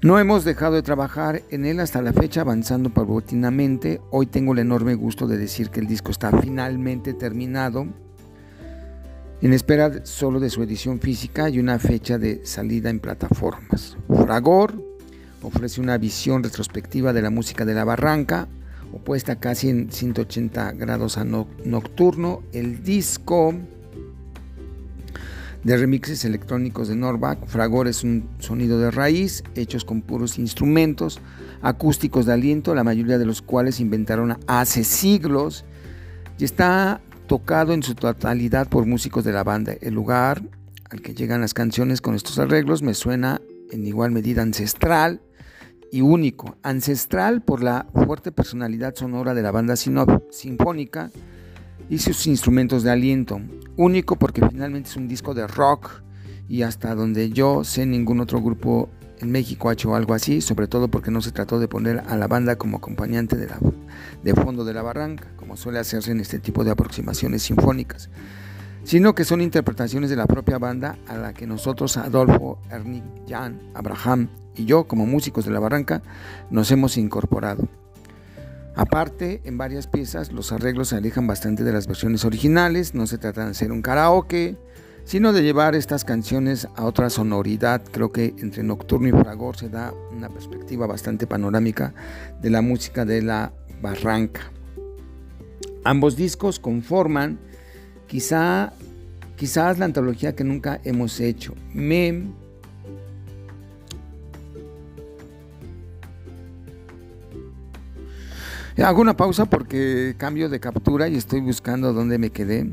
No 0.00 0.16
hemos 0.20 0.44
dejado 0.44 0.76
de 0.76 0.82
trabajar 0.82 1.42
en 1.50 1.66
él 1.66 1.80
hasta 1.80 2.00
la 2.00 2.12
fecha, 2.12 2.42
avanzando 2.42 2.90
paulatinamente. 2.90 4.00
Hoy 4.12 4.26
tengo 4.26 4.52
el 4.52 4.60
enorme 4.60 4.94
gusto 4.94 5.26
de 5.26 5.36
decir 5.36 5.70
que 5.70 5.80
el 5.80 5.88
disco 5.88 6.12
está 6.12 6.30
finalmente 6.40 7.14
terminado, 7.14 7.88
en 9.42 9.52
espera 9.52 10.06
solo 10.06 10.38
de 10.38 10.50
su 10.50 10.62
edición 10.62 11.00
física 11.00 11.48
y 11.48 11.58
una 11.58 11.80
fecha 11.80 12.16
de 12.16 12.46
salida 12.46 12.90
en 12.90 13.00
plataformas. 13.00 13.96
Fragor 14.06 14.80
ofrece 15.42 15.80
una 15.80 15.98
visión 15.98 16.44
retrospectiva 16.44 17.12
de 17.12 17.22
la 17.22 17.30
música 17.30 17.64
de 17.64 17.74
la 17.74 17.82
barranca, 17.82 18.46
opuesta 18.92 19.40
casi 19.40 19.68
en 19.68 19.90
180 19.90 20.74
grados 20.74 21.18
a 21.18 21.24
nocturno. 21.24 22.44
El 22.52 22.84
disco 22.84 23.52
de 25.64 25.76
remixes 25.76 26.24
electrónicos 26.24 26.88
de 26.88 26.96
Norback. 26.96 27.46
Fragor 27.46 27.88
es 27.88 28.04
un 28.04 28.28
sonido 28.38 28.78
de 28.78 28.90
raíz, 28.90 29.42
hechos 29.54 29.84
con 29.84 30.02
puros 30.02 30.38
instrumentos 30.38 31.20
acústicos 31.62 32.26
de 32.26 32.32
aliento, 32.32 32.74
la 32.74 32.84
mayoría 32.84 33.18
de 33.18 33.26
los 33.26 33.42
cuales 33.42 33.80
inventaron 33.80 34.38
hace 34.46 34.84
siglos 34.84 35.64
y 36.38 36.44
está 36.44 37.00
tocado 37.26 37.72
en 37.72 37.82
su 37.82 37.94
totalidad 37.94 38.68
por 38.68 38.86
músicos 38.86 39.24
de 39.24 39.32
la 39.32 39.44
banda. 39.44 39.74
El 39.80 39.94
lugar 39.94 40.42
al 40.90 41.02
que 41.02 41.14
llegan 41.14 41.40
las 41.40 41.54
canciones 41.54 42.00
con 42.00 42.14
estos 42.14 42.38
arreglos 42.38 42.82
me 42.82 42.94
suena 42.94 43.40
en 43.70 43.86
igual 43.86 44.10
medida 44.10 44.42
ancestral 44.42 45.20
y 45.90 46.00
único. 46.00 46.56
Ancestral 46.62 47.42
por 47.42 47.62
la 47.62 47.86
fuerte 47.92 48.32
personalidad 48.32 48.94
sonora 48.94 49.34
de 49.34 49.42
la 49.42 49.50
banda 49.50 49.74
sinfónica 49.76 51.10
y 51.90 51.98
sus 51.98 52.26
instrumentos 52.26 52.82
de 52.82 52.90
aliento. 52.90 53.40
Único 53.76 54.16
porque 54.16 54.46
finalmente 54.46 54.90
es 54.90 54.96
un 54.96 55.08
disco 55.08 55.34
de 55.34 55.46
rock 55.46 56.02
y 56.48 56.62
hasta 56.62 56.94
donde 56.94 57.30
yo 57.30 57.64
sé 57.64 57.86
ningún 57.86 58.20
otro 58.20 58.40
grupo 58.40 58.88
en 59.20 59.30
México 59.32 59.68
ha 59.68 59.72
hecho 59.72 59.94
algo 59.94 60.14
así, 60.14 60.40
sobre 60.40 60.68
todo 60.68 60.88
porque 60.88 61.10
no 61.10 61.20
se 61.20 61.32
trató 61.32 61.58
de 61.58 61.68
poner 61.68 62.02
a 62.06 62.16
la 62.16 62.28
banda 62.28 62.56
como 62.56 62.78
acompañante 62.78 63.36
de, 63.36 64.34
fondo 64.34 64.64
de 64.64 64.74
la 64.74 64.82
barranca, 64.82 65.28
como 65.36 65.56
suele 65.56 65.78
hacerse 65.78 66.12
en 66.12 66.20
este 66.20 66.38
tipo 66.38 66.64
de 66.64 66.70
aproximaciones 66.70 67.42
sinfónicas, 67.42 68.10
sino 68.84 69.14
que 69.14 69.24
son 69.24 69.40
interpretaciones 69.40 70.10
de 70.10 70.16
la 70.16 70.26
propia 70.26 70.58
banda 70.58 70.98
a 71.08 71.16
la 71.16 71.34
que 71.34 71.46
nosotros, 71.46 71.96
Adolfo, 71.96 72.60
Ernie, 72.70 73.02
Jan, 73.28 73.60
Abraham 73.74 74.28
y 74.54 74.64
yo, 74.64 74.84
como 74.84 75.06
músicos 75.06 75.44
de 75.44 75.50
la 75.50 75.60
barranca, 75.60 76.02
nos 76.50 76.70
hemos 76.70 76.96
incorporado. 76.96 77.68
Aparte, 78.78 79.40
en 79.42 79.58
varias 79.58 79.88
piezas 79.88 80.30
los 80.30 80.52
arreglos 80.52 80.90
se 80.90 80.96
alejan 80.96 81.26
bastante 81.26 81.64
de 81.64 81.72
las 81.72 81.88
versiones 81.88 82.24
originales, 82.24 82.94
no 82.94 83.08
se 83.08 83.18
trata 83.18 83.44
de 83.44 83.50
hacer 83.50 83.72
un 83.72 83.82
karaoke, 83.82 84.56
sino 85.02 85.32
de 85.32 85.42
llevar 85.42 85.74
estas 85.74 86.04
canciones 86.04 86.68
a 86.76 86.84
otra 86.84 87.10
sonoridad. 87.10 87.82
Creo 87.90 88.12
que 88.12 88.36
entre 88.38 88.62
Nocturno 88.62 89.08
y 89.08 89.10
Fragor 89.10 89.56
se 89.56 89.68
da 89.68 89.92
una 90.12 90.28
perspectiva 90.28 90.86
bastante 90.86 91.26
panorámica 91.26 91.92
de 92.40 92.50
la 92.50 92.62
música 92.62 93.04
de 93.04 93.20
la 93.20 93.52
barranca. 93.82 94.52
Ambos 95.82 96.14
discos 96.14 96.60
conforman 96.60 97.40
quizá, 98.06 98.74
quizás 99.34 99.80
la 99.80 99.86
antología 99.86 100.36
que 100.36 100.44
nunca 100.44 100.80
hemos 100.84 101.18
hecho. 101.18 101.52
Me 101.74 102.30
Hago 108.84 109.00
una 109.00 109.16
pausa 109.16 109.44
porque 109.44 110.14
cambio 110.16 110.48
de 110.48 110.60
captura 110.60 111.08
y 111.08 111.16
estoy 111.16 111.40
buscando 111.40 111.92
dónde 111.92 112.16
me 112.16 112.30
quedé. 112.30 112.72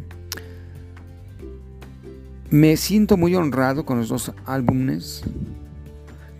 Me 2.52 2.78
siento 2.78 3.18
muy 3.18 3.34
honrado 3.34 3.86
con 3.86 3.98
los 3.98 4.10
dos 4.10 4.32
álbumes, 4.46 5.24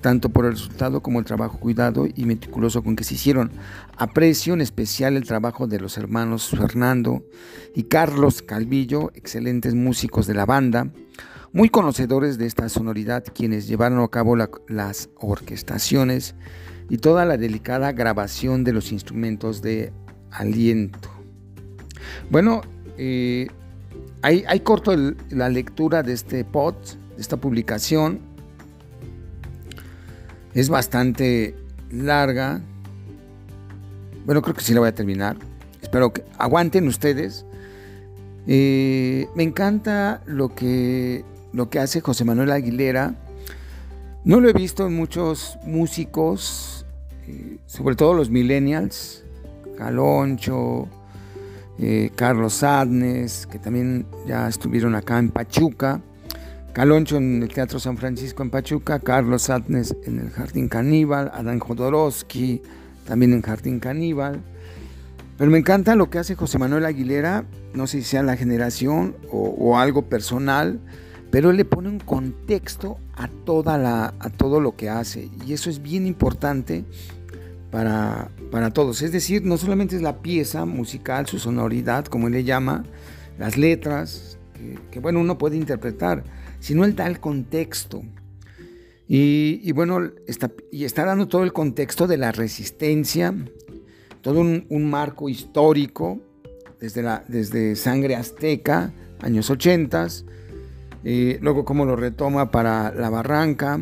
tanto 0.02 0.30
por 0.30 0.46
el 0.46 0.52
resultado 0.52 1.02
como 1.02 1.18
el 1.18 1.26
trabajo 1.26 1.60
cuidado 1.60 2.06
y 2.06 2.26
meticuloso 2.26 2.84
con 2.84 2.96
que 2.96 3.04
se 3.04 3.16
hicieron. 3.16 3.52
Aprecio 3.98 4.54
en 4.54 4.62
especial 4.62 5.18
el 5.18 5.26
trabajo 5.26 5.66
de 5.66 5.80
los 5.80 5.98
hermanos 5.98 6.48
Fernando 6.50 7.24
y 7.74 7.84
Carlos 7.84 8.44
Calvillo, 8.44 9.12
excelentes 9.16 9.74
músicos 9.74 10.28
de 10.28 10.36
la 10.36 10.46
banda, 10.46 10.92
muy 11.54 11.70
conocedores 11.70 12.38
de 12.38 12.46
esta 12.46 12.70
sonoridad, 12.70 13.24
quienes 13.34 13.68
llevaron 13.68 14.00
a 14.04 14.08
cabo 14.10 14.36
las 14.36 15.10
orquestaciones 15.16 16.36
y 16.90 16.98
toda 16.98 17.26
la 17.26 17.38
delicada 17.38 17.92
grabación 17.92 18.64
de 18.64 18.74
los 18.74 18.92
instrumentos 18.92 19.62
de 19.62 19.92
aliento. 20.32 21.10
Bueno, 22.30 22.62
eh, 22.98 23.48
ahí, 24.22 24.60
corto 24.62 24.94
la 25.30 25.50
lectura 25.50 26.04
de 26.04 26.14
este 26.14 26.44
pod, 26.44 26.76
de 27.16 27.22
esta 27.22 27.38
publicación. 27.38 28.20
Es 30.54 30.70
bastante 30.70 31.56
larga. 31.92 32.62
Bueno, 34.26 34.42
creo 34.42 34.56
que 34.56 34.62
sí 34.62 34.74
la 34.74 34.80
voy 34.80 34.90
a 34.90 34.96
terminar. 34.96 35.38
Espero 35.82 36.14
que 36.14 36.24
aguanten 36.38 36.88
ustedes. 36.88 37.46
Eh, 38.48 39.28
me 39.36 39.44
encanta 39.44 40.22
lo 40.26 40.54
que, 40.54 41.26
lo 41.52 41.70
que 41.70 41.80
hace 41.80 42.02
José 42.02 42.26
Manuel 42.26 42.52
Aguilera. 42.52 43.16
No 44.24 44.40
lo 44.40 44.50
he 44.50 44.54
visto 44.54 44.88
en 44.88 44.96
muchos 44.96 45.58
músicos 45.66 46.75
eh, 47.28 47.58
sobre 47.66 47.96
todo 47.96 48.14
los 48.14 48.30
millennials, 48.30 49.24
Caloncho, 49.78 50.88
eh, 51.78 52.12
Carlos 52.16 52.64
Adnes, 52.64 53.48
que 53.48 53.60
también 53.60 54.06
ya 54.26 54.48
estuvieron 54.48 54.96
acá 54.96 55.20
en 55.20 55.30
Pachuca, 55.30 56.02
Caloncho 56.74 57.18
en 57.18 57.42
el 57.42 57.50
Teatro 57.50 57.80
San 57.80 57.98
Francisco 57.98 58.44
en 58.44 58.50
Pachuca, 58.50 59.00
Carlos 59.00 59.50
Adnes 59.50 59.96
en 60.04 60.20
el 60.20 60.30
Jardín 60.30 60.68
Caníbal, 60.68 61.32
Adán 61.34 61.60
Jodorowsky 61.60 62.62
también 63.06 63.34
en 63.34 63.42
Jardín 63.42 63.80
Caníbal. 63.80 64.42
Pero 65.38 65.52
me 65.52 65.58
encanta 65.58 65.96
lo 65.96 66.10
que 66.10 66.20
hace 66.20 66.36
José 66.36 66.58
Manuel 66.60 66.86
Aguilera, 66.86 67.46
no 67.74 67.88
sé 67.88 68.00
si 68.00 68.04
sea 68.04 68.24
la 68.24 68.38
generación 68.38 69.16
o, 69.32 69.78
algo 69.78 70.04
personal, 70.04 70.80
pero 71.32 71.52
le 71.52 71.66
pone 71.66 71.90
un 71.90 72.00
contexto 72.00 72.98
a, 73.14 73.28
toda 73.28 73.78
la, 73.78 74.14
a 74.20 74.30
todo 74.30 74.60
lo 74.60 74.76
que 74.76 74.90
hace. 74.90 75.30
Y 75.46 75.54
eso 75.54 75.70
es 75.70 75.82
bien 75.82 76.08
importante 76.08 76.86
para, 78.52 78.70
todos. 78.72 79.02
Es 79.02 79.12
decir, 79.12 79.44
no 79.44 79.58
solamente 79.58 79.96
es 79.96 80.02
la 80.02 80.22
pieza 80.22 80.66
musical, 80.66 81.28
su 81.28 81.40
sonoridad, 81.40 82.06
como 82.06 82.28
él 82.28 82.34
le 82.34 82.44
llama, 82.44 82.86
las 83.38 83.58
letras, 83.58 84.38
que, 84.92 85.00
bueno, 85.00 85.20
uno 85.20 85.38
puede 85.38 85.58
interpretar, 85.58 86.24
sino 86.60 86.86
él 86.86 86.96
da 86.96 87.08
el 87.08 87.20
contexto. 87.20 88.02
Y, 89.08 89.72
bueno, 89.74 90.00
está, 90.26 90.52
y 90.72 90.86
está 90.86 91.06
dando 91.06 91.28
todo 91.28 91.44
el 91.44 91.54
contexto 91.54 92.08
de 92.08 92.18
la 92.18 92.32
resistencia, 92.32 93.36
todo 94.22 94.40
un, 94.40 94.90
marco 94.90 95.30
histórico, 95.30 96.20
desde, 96.80 97.04
la, 97.04 97.24
desde 97.28 97.76
Sangre 97.76 98.16
Azteca, 98.16 98.94
años 99.22 99.50
80, 99.50 100.08
eh, 101.08 101.38
luego 101.40 101.66
cómo 101.66 101.86
lo 101.86 101.96
retoma 101.96 102.50
para 102.50 102.92
La 102.92 103.12
Barranca, 103.12 103.80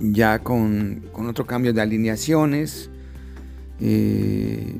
ya 0.00 0.38
con, 0.38 1.02
otro 1.12 1.46
cambio 1.46 1.74
de 1.74 1.82
alineaciones. 1.82 2.88
Eh, 3.80 4.78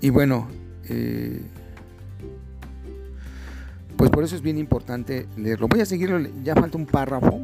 y 0.00 0.10
bueno, 0.10 0.48
eh, 0.88 1.42
pues 3.96 4.10
por 4.10 4.24
eso 4.24 4.34
es 4.34 4.42
bien 4.42 4.58
importante 4.58 5.28
leerlo. 5.36 5.68
Voy 5.68 5.80
a 5.80 5.86
seguirlo, 5.86 6.18
ya 6.42 6.56
falta 6.56 6.76
un 6.76 6.86
párrafo. 6.86 7.40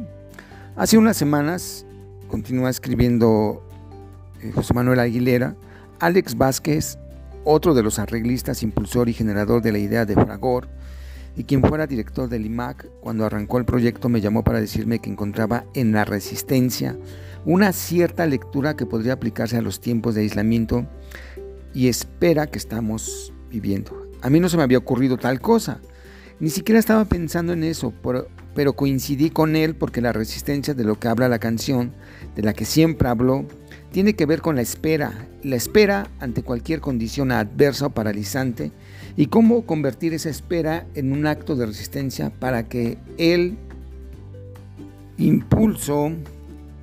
Hace 0.75 0.97
unas 0.97 1.15
semanas 1.15 1.85
continúa 2.27 2.69
escribiendo 2.69 3.65
José 4.53 4.73
Manuel 4.73 4.99
Aguilera, 4.99 5.55
Alex 6.01 6.37
Vázquez, 6.37 6.97
otro 7.45 7.73
de 7.73 7.81
los 7.81 7.97
arreglistas, 7.97 8.61
impulsor 8.61 9.07
y 9.07 9.13
generador 9.13 9.61
de 9.61 9.71
la 9.71 9.79
idea 9.79 10.05
de 10.05 10.15
Fragor, 10.15 10.67
y 11.35 11.45
quien 11.45 11.63
fuera 11.63 11.87
director 11.87 12.29
del 12.29 12.45
IMAC, 12.45 12.87
cuando 12.99 13.25
arrancó 13.25 13.57
el 13.57 13.65
proyecto 13.65 14.09
me 14.09 14.21
llamó 14.21 14.43
para 14.43 14.59
decirme 14.59 14.99
que 14.99 15.09
encontraba 15.09 15.65
en 15.73 15.91
la 15.91 16.05
resistencia 16.05 16.97
una 17.45 17.73
cierta 17.73 18.25
lectura 18.25 18.75
que 18.75 18.85
podría 18.85 19.13
aplicarse 19.13 19.57
a 19.57 19.61
los 19.61 19.79
tiempos 19.79 20.15
de 20.15 20.21
aislamiento 20.21 20.87
y 21.73 21.87
espera 21.87 22.47
que 22.47 22.57
estamos 22.57 23.33
viviendo. 23.49 24.07
A 24.21 24.29
mí 24.29 24.39
no 24.39 24.49
se 24.49 24.57
me 24.57 24.63
había 24.63 24.77
ocurrido 24.77 25.17
tal 25.17 25.39
cosa, 25.39 25.79
ni 26.39 26.49
siquiera 26.49 26.79
estaba 26.79 27.05
pensando 27.05 27.53
en 27.53 27.63
eso, 27.63 27.93
pero 28.55 28.73
coincidí 28.73 29.29
con 29.29 29.55
él 29.55 29.75
porque 29.75 30.01
la 30.01 30.11
resistencia 30.11 30.73
de 30.73 30.83
lo 30.83 30.99
que 30.99 31.07
habla 31.07 31.29
la 31.29 31.39
canción, 31.39 31.93
de 32.35 32.41
la 32.41 32.53
que 32.53 32.65
siempre 32.65 33.09
habló, 33.09 33.45
tiene 33.91 34.15
que 34.15 34.25
ver 34.25 34.41
con 34.41 34.55
la 34.55 34.61
espera, 34.61 35.27
la 35.43 35.55
espera 35.55 36.09
ante 36.19 36.43
cualquier 36.43 36.79
condición 36.79 37.31
adversa 37.31 37.87
o 37.87 37.89
paralizante 37.91 38.71
y 39.15 39.27
cómo 39.27 39.65
convertir 39.65 40.13
esa 40.13 40.29
espera 40.29 40.87
en 40.95 41.11
un 41.11 41.27
acto 41.27 41.55
de 41.55 41.65
resistencia 41.65 42.29
para 42.29 42.67
que 42.67 42.97
el 43.17 43.57
impulso 45.17 46.11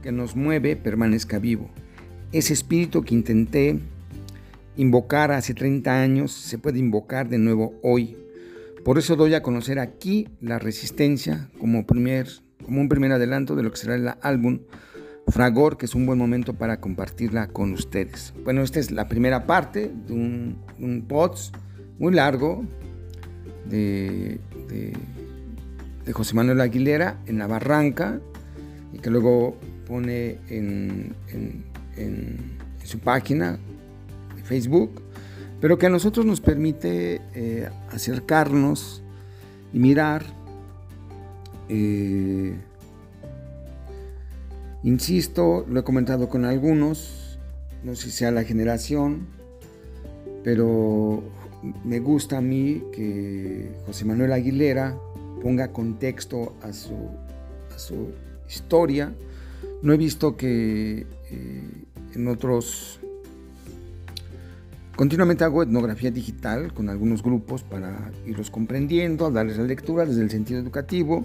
que 0.02 0.12
nos 0.12 0.36
mueve 0.36 0.76
permanezca 0.76 1.38
vivo. 1.38 1.70
Ese 2.32 2.52
espíritu 2.52 3.02
que 3.02 3.14
intenté 3.14 3.80
invocar 4.76 5.32
hace 5.32 5.54
30 5.54 6.00
años 6.00 6.32
se 6.32 6.58
puede 6.58 6.78
invocar 6.78 7.28
de 7.28 7.38
nuevo 7.38 7.74
hoy. 7.82 8.16
Por 8.84 8.98
eso 8.98 9.16
doy 9.16 9.34
a 9.34 9.42
conocer 9.42 9.78
aquí 9.78 10.28
la 10.40 10.58
resistencia 10.58 11.50
como, 11.58 11.86
primer, 11.86 12.28
como 12.64 12.80
un 12.80 12.88
primer 12.88 13.12
adelanto 13.12 13.56
de 13.56 13.62
lo 13.62 13.70
que 13.70 13.76
será 13.76 13.96
el 13.96 14.08
álbum 14.22 14.60
Fragor, 15.26 15.76
que 15.76 15.86
es 15.86 15.94
un 15.94 16.06
buen 16.06 16.18
momento 16.18 16.54
para 16.54 16.80
compartirla 16.80 17.48
con 17.48 17.72
ustedes. 17.72 18.32
Bueno, 18.44 18.62
esta 18.62 18.80
es 18.80 18.90
la 18.90 19.08
primera 19.08 19.46
parte 19.46 19.92
de 20.06 20.12
un, 20.14 20.58
un 20.78 21.02
muy 21.98 22.12
largo 22.12 22.64
de, 23.66 24.40
José 26.12 26.34
Manuel 26.34 26.60
Aguilera 26.60 27.18
en 27.26 27.38
la 27.38 27.46
barranca 27.46 28.18
y 28.94 28.98
que 28.98 29.10
luego 29.10 29.56
pone 29.86 30.38
en, 30.48 31.14
su 32.82 32.98
página 33.00 33.58
de 34.34 34.42
Facebook, 34.42 35.02
pero 35.60 35.76
que 35.76 35.86
a 35.86 35.90
nosotros 35.90 36.24
nos 36.24 36.40
permite 36.40 37.20
eh, 37.34 37.68
acercarnos 37.90 39.02
y 39.74 39.78
mirar, 39.78 40.24
eh, 41.68 42.56
insisto, 44.82 45.66
lo 45.68 45.80
he 45.80 45.84
comentado 45.84 46.30
con 46.30 46.46
algunos, 46.46 47.38
no 47.84 47.94
sé 47.94 48.04
si 48.04 48.10
sea 48.10 48.30
la 48.30 48.44
generación, 48.44 49.26
pero 50.42 51.22
me 51.84 52.00
gusta 52.00 52.38
a 52.38 52.40
mí 52.40 52.82
que 52.92 53.72
José 53.86 54.04
Manuel 54.04 54.32
Aguilera 54.32 54.98
ponga 55.42 55.72
contexto 55.72 56.54
a 56.62 56.72
su, 56.72 58.12
historia. 58.48 59.12
No 59.82 59.92
he 59.92 59.96
visto 59.96 60.36
que 60.36 61.06
eh, 61.30 61.84
en 62.14 62.28
otros 62.28 63.00
Continuamente 64.98 65.44
hago 65.44 65.62
etnografía 65.62 66.10
digital 66.10 66.74
con 66.74 66.88
algunos 66.88 67.22
grupos 67.22 67.62
para 67.62 68.10
irlos 68.26 68.50
comprendiendo, 68.50 69.30
darles 69.30 69.56
la 69.56 69.62
lectura 69.62 70.04
desde 70.04 70.22
el 70.22 70.28
sentido 70.28 70.58
educativo. 70.58 71.24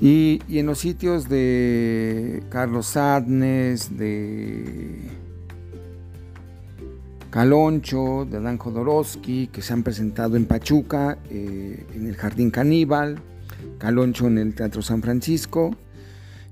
Y, 0.00 0.40
en 0.48 0.66
los 0.66 0.78
sitios 0.78 1.28
de 1.28 2.40
Carlos 2.50 2.86
Sadnes, 2.86 3.98
de 3.98 4.94
Caloncho, 7.30 8.26
de 8.30 8.40
Dan 8.40 8.58
Jodorowsky, 8.58 9.48
que 9.48 9.62
se 9.62 9.72
han 9.72 9.82
presentado 9.82 10.36
en 10.36 10.46
Pachuca, 10.46 11.18
eh, 11.30 11.86
en 11.94 12.06
el 12.06 12.16
Jardín 12.16 12.50
Caníbal, 12.50 13.20
Caloncho 13.78 14.26
en 14.26 14.38
el 14.38 14.54
Teatro 14.54 14.82
San 14.82 15.02
Francisco, 15.02 15.76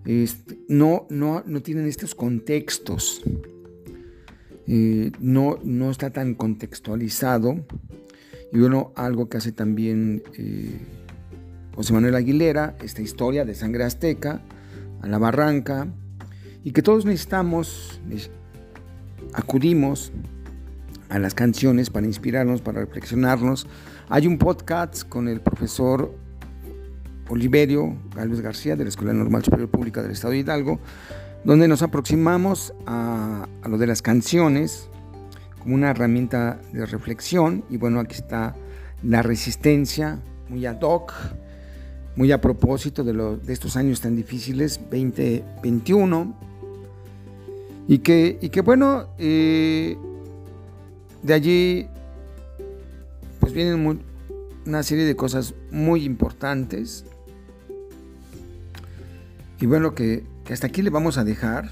este, 0.05 0.59
no, 0.69 1.07
no, 1.11 1.43
no 1.47 1.63
tienen 1.63 1.87
estos 1.87 2.15
contextos 2.15 3.23
eh, 4.69 5.13
no, 5.21 5.59
no 5.63 5.91
está 5.91 6.11
tan 6.11 6.35
contextualizado. 6.35 7.65
Y 8.53 8.59
bueno, 8.59 8.93
algo 8.97 9.29
que 9.29 9.37
hace 9.37 9.53
también 9.53 10.23
eh, 10.37 10.79
José 11.75 11.93
Manuel 11.93 12.15
Aguilera, 12.15 12.77
esta 12.83 13.03
historia 13.03 13.45
de 13.45 13.55
sangre 13.55 13.85
azteca, 13.85 14.43
a 15.03 15.07
la 15.07 15.19
barranca, 15.19 15.89
y 16.65 16.73
que 16.73 16.83
todos 16.83 17.05
necesitamos, 17.05 18.01
acudimos 19.33 20.13
a 21.09 21.19
las 21.19 21.35
canciones 21.35 21.91
para 21.91 22.07
inspirarnos, 22.07 22.61
para 22.61 22.81
reflexionarnos. 22.81 23.67
Hay 24.09 24.27
un 24.27 24.39
podcast 24.39 25.09
con 25.09 25.29
el 25.29 25.41
profesor 25.41 26.15
Oliverio 27.29 27.97
Galvez 28.15 28.41
García 28.41 28.77
de 28.77 28.85
la 28.85 28.89
Escuela 28.89 29.13
Normal 29.13 29.45
Superior 29.45 29.69
Pública 29.69 30.03
del 30.03 30.13
Estado 30.13 30.33
de 30.33 30.39
Hidalgo, 30.39 30.81
donde 31.45 31.69
nos 31.69 31.83
aproximamos 31.83 32.73
a, 32.87 33.49
lo 33.69 33.79
de 33.79 33.87
las 33.87 34.03
canciones 34.03 34.89
como 35.59 35.75
una 35.75 35.91
herramienta 35.91 36.61
de 36.73 36.87
reflexión. 36.87 37.65
Y 37.71 37.77
bueno, 37.77 38.01
aquí 38.01 38.15
está 38.15 38.55
la 39.03 39.23
resistencia, 39.23 40.21
muy 40.49 40.67
ad 40.67 40.81
hoc, 40.83 41.13
muy 42.17 42.33
a 42.33 42.41
propósito 42.41 43.05
de, 43.05 43.13
de 43.13 43.53
estos 43.53 43.77
años 43.77 44.01
tan 44.01 44.17
difíciles, 44.17 44.81
2021. 44.91 46.35
Y 47.89 47.99
que, 47.99 48.39
y 48.41 48.49
que 48.49 48.63
bueno, 48.63 49.09
eh, 49.19 49.97
de 51.27 51.35
allí 51.35 51.87
pues 53.41 53.53
vienen 53.53 54.01
una 54.65 54.83
serie 54.83 55.05
de 55.05 55.15
cosas 55.17 55.55
muy 55.71 56.05
importantes. 56.05 57.05
Y 59.61 59.67
bueno, 59.67 59.95
que 59.95 60.25
que 60.47 60.53
hasta 60.53 60.69
aquí 60.69 60.81
le 60.81 60.91
vamos 60.91 61.19
a 61.19 61.25
dejar 61.25 61.71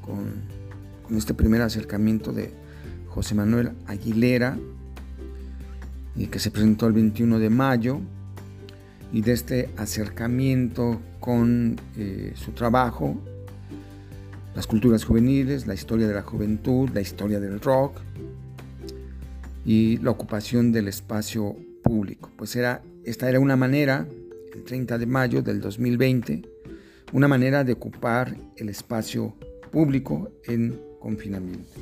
con, 0.00 0.56
este 1.16 1.34
primer 1.34 1.62
acercamiento 1.62 2.32
de 2.32 2.50
José 3.08 3.36
Manuel 3.36 3.72
Aguilera, 3.86 4.58
que 6.30 6.38
se 6.38 6.50
presentó 6.50 6.86
el 6.86 6.94
21 6.94 7.38
de 7.38 7.50
mayo, 7.50 8.00
y 9.12 9.20
de 9.20 9.32
este 9.32 9.70
acercamiento 9.76 11.00
con 11.20 11.76
eh, 11.96 12.32
su 12.34 12.52
trabajo, 12.52 13.16
las 14.56 14.66
culturas 14.66 15.04
juveniles, 15.04 15.66
la 15.66 15.74
historia 15.74 16.08
de 16.08 16.14
la 16.14 16.22
juventud, 16.22 16.88
la 16.92 17.02
historia 17.02 17.38
del 17.38 17.60
rock 17.60 18.00
y 19.66 19.98
la 19.98 20.12
ocupación 20.12 20.70
del 20.70 20.86
espacio 20.86 21.56
público. 21.82 22.30
Pues 22.36 22.54
era, 22.54 22.82
esta 23.04 23.28
era 23.28 23.40
una 23.40 23.56
manera, 23.56 24.06
el 24.54 24.62
30 24.62 24.96
de 24.96 25.06
mayo 25.06 25.42
del 25.42 25.60
2020, 25.60 26.42
una 27.12 27.26
manera 27.26 27.64
de 27.64 27.72
ocupar 27.72 28.36
el 28.56 28.68
espacio 28.68 29.34
público 29.72 30.30
en 30.44 30.80
confinamiento. 31.00 31.80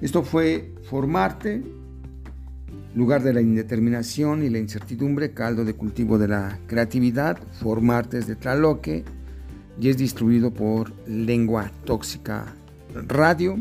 Esto 0.00 0.22
fue 0.22 0.72
Formarte, 0.84 1.62
lugar 2.94 3.22
de 3.24 3.32
la 3.32 3.40
indeterminación 3.40 4.44
y 4.44 4.48
la 4.48 4.58
incertidumbre, 4.58 5.32
caldo 5.32 5.64
de 5.64 5.74
cultivo 5.74 6.18
de 6.18 6.28
la 6.28 6.60
creatividad, 6.68 7.36
Formarte 7.60 8.18
es 8.18 8.28
de 8.28 8.36
Tlaloque 8.36 9.04
y 9.80 9.88
es 9.88 9.98
distribuido 9.98 10.52
por 10.52 10.92
Lengua 11.08 11.72
Tóxica 11.84 12.54
Radio. 12.94 13.60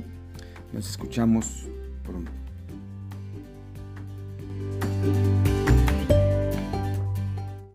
Nos 0.74 0.90
escuchamos 0.90 1.68
pronto. 2.04 2.37
Thank 5.08 5.38
you. 5.38 5.47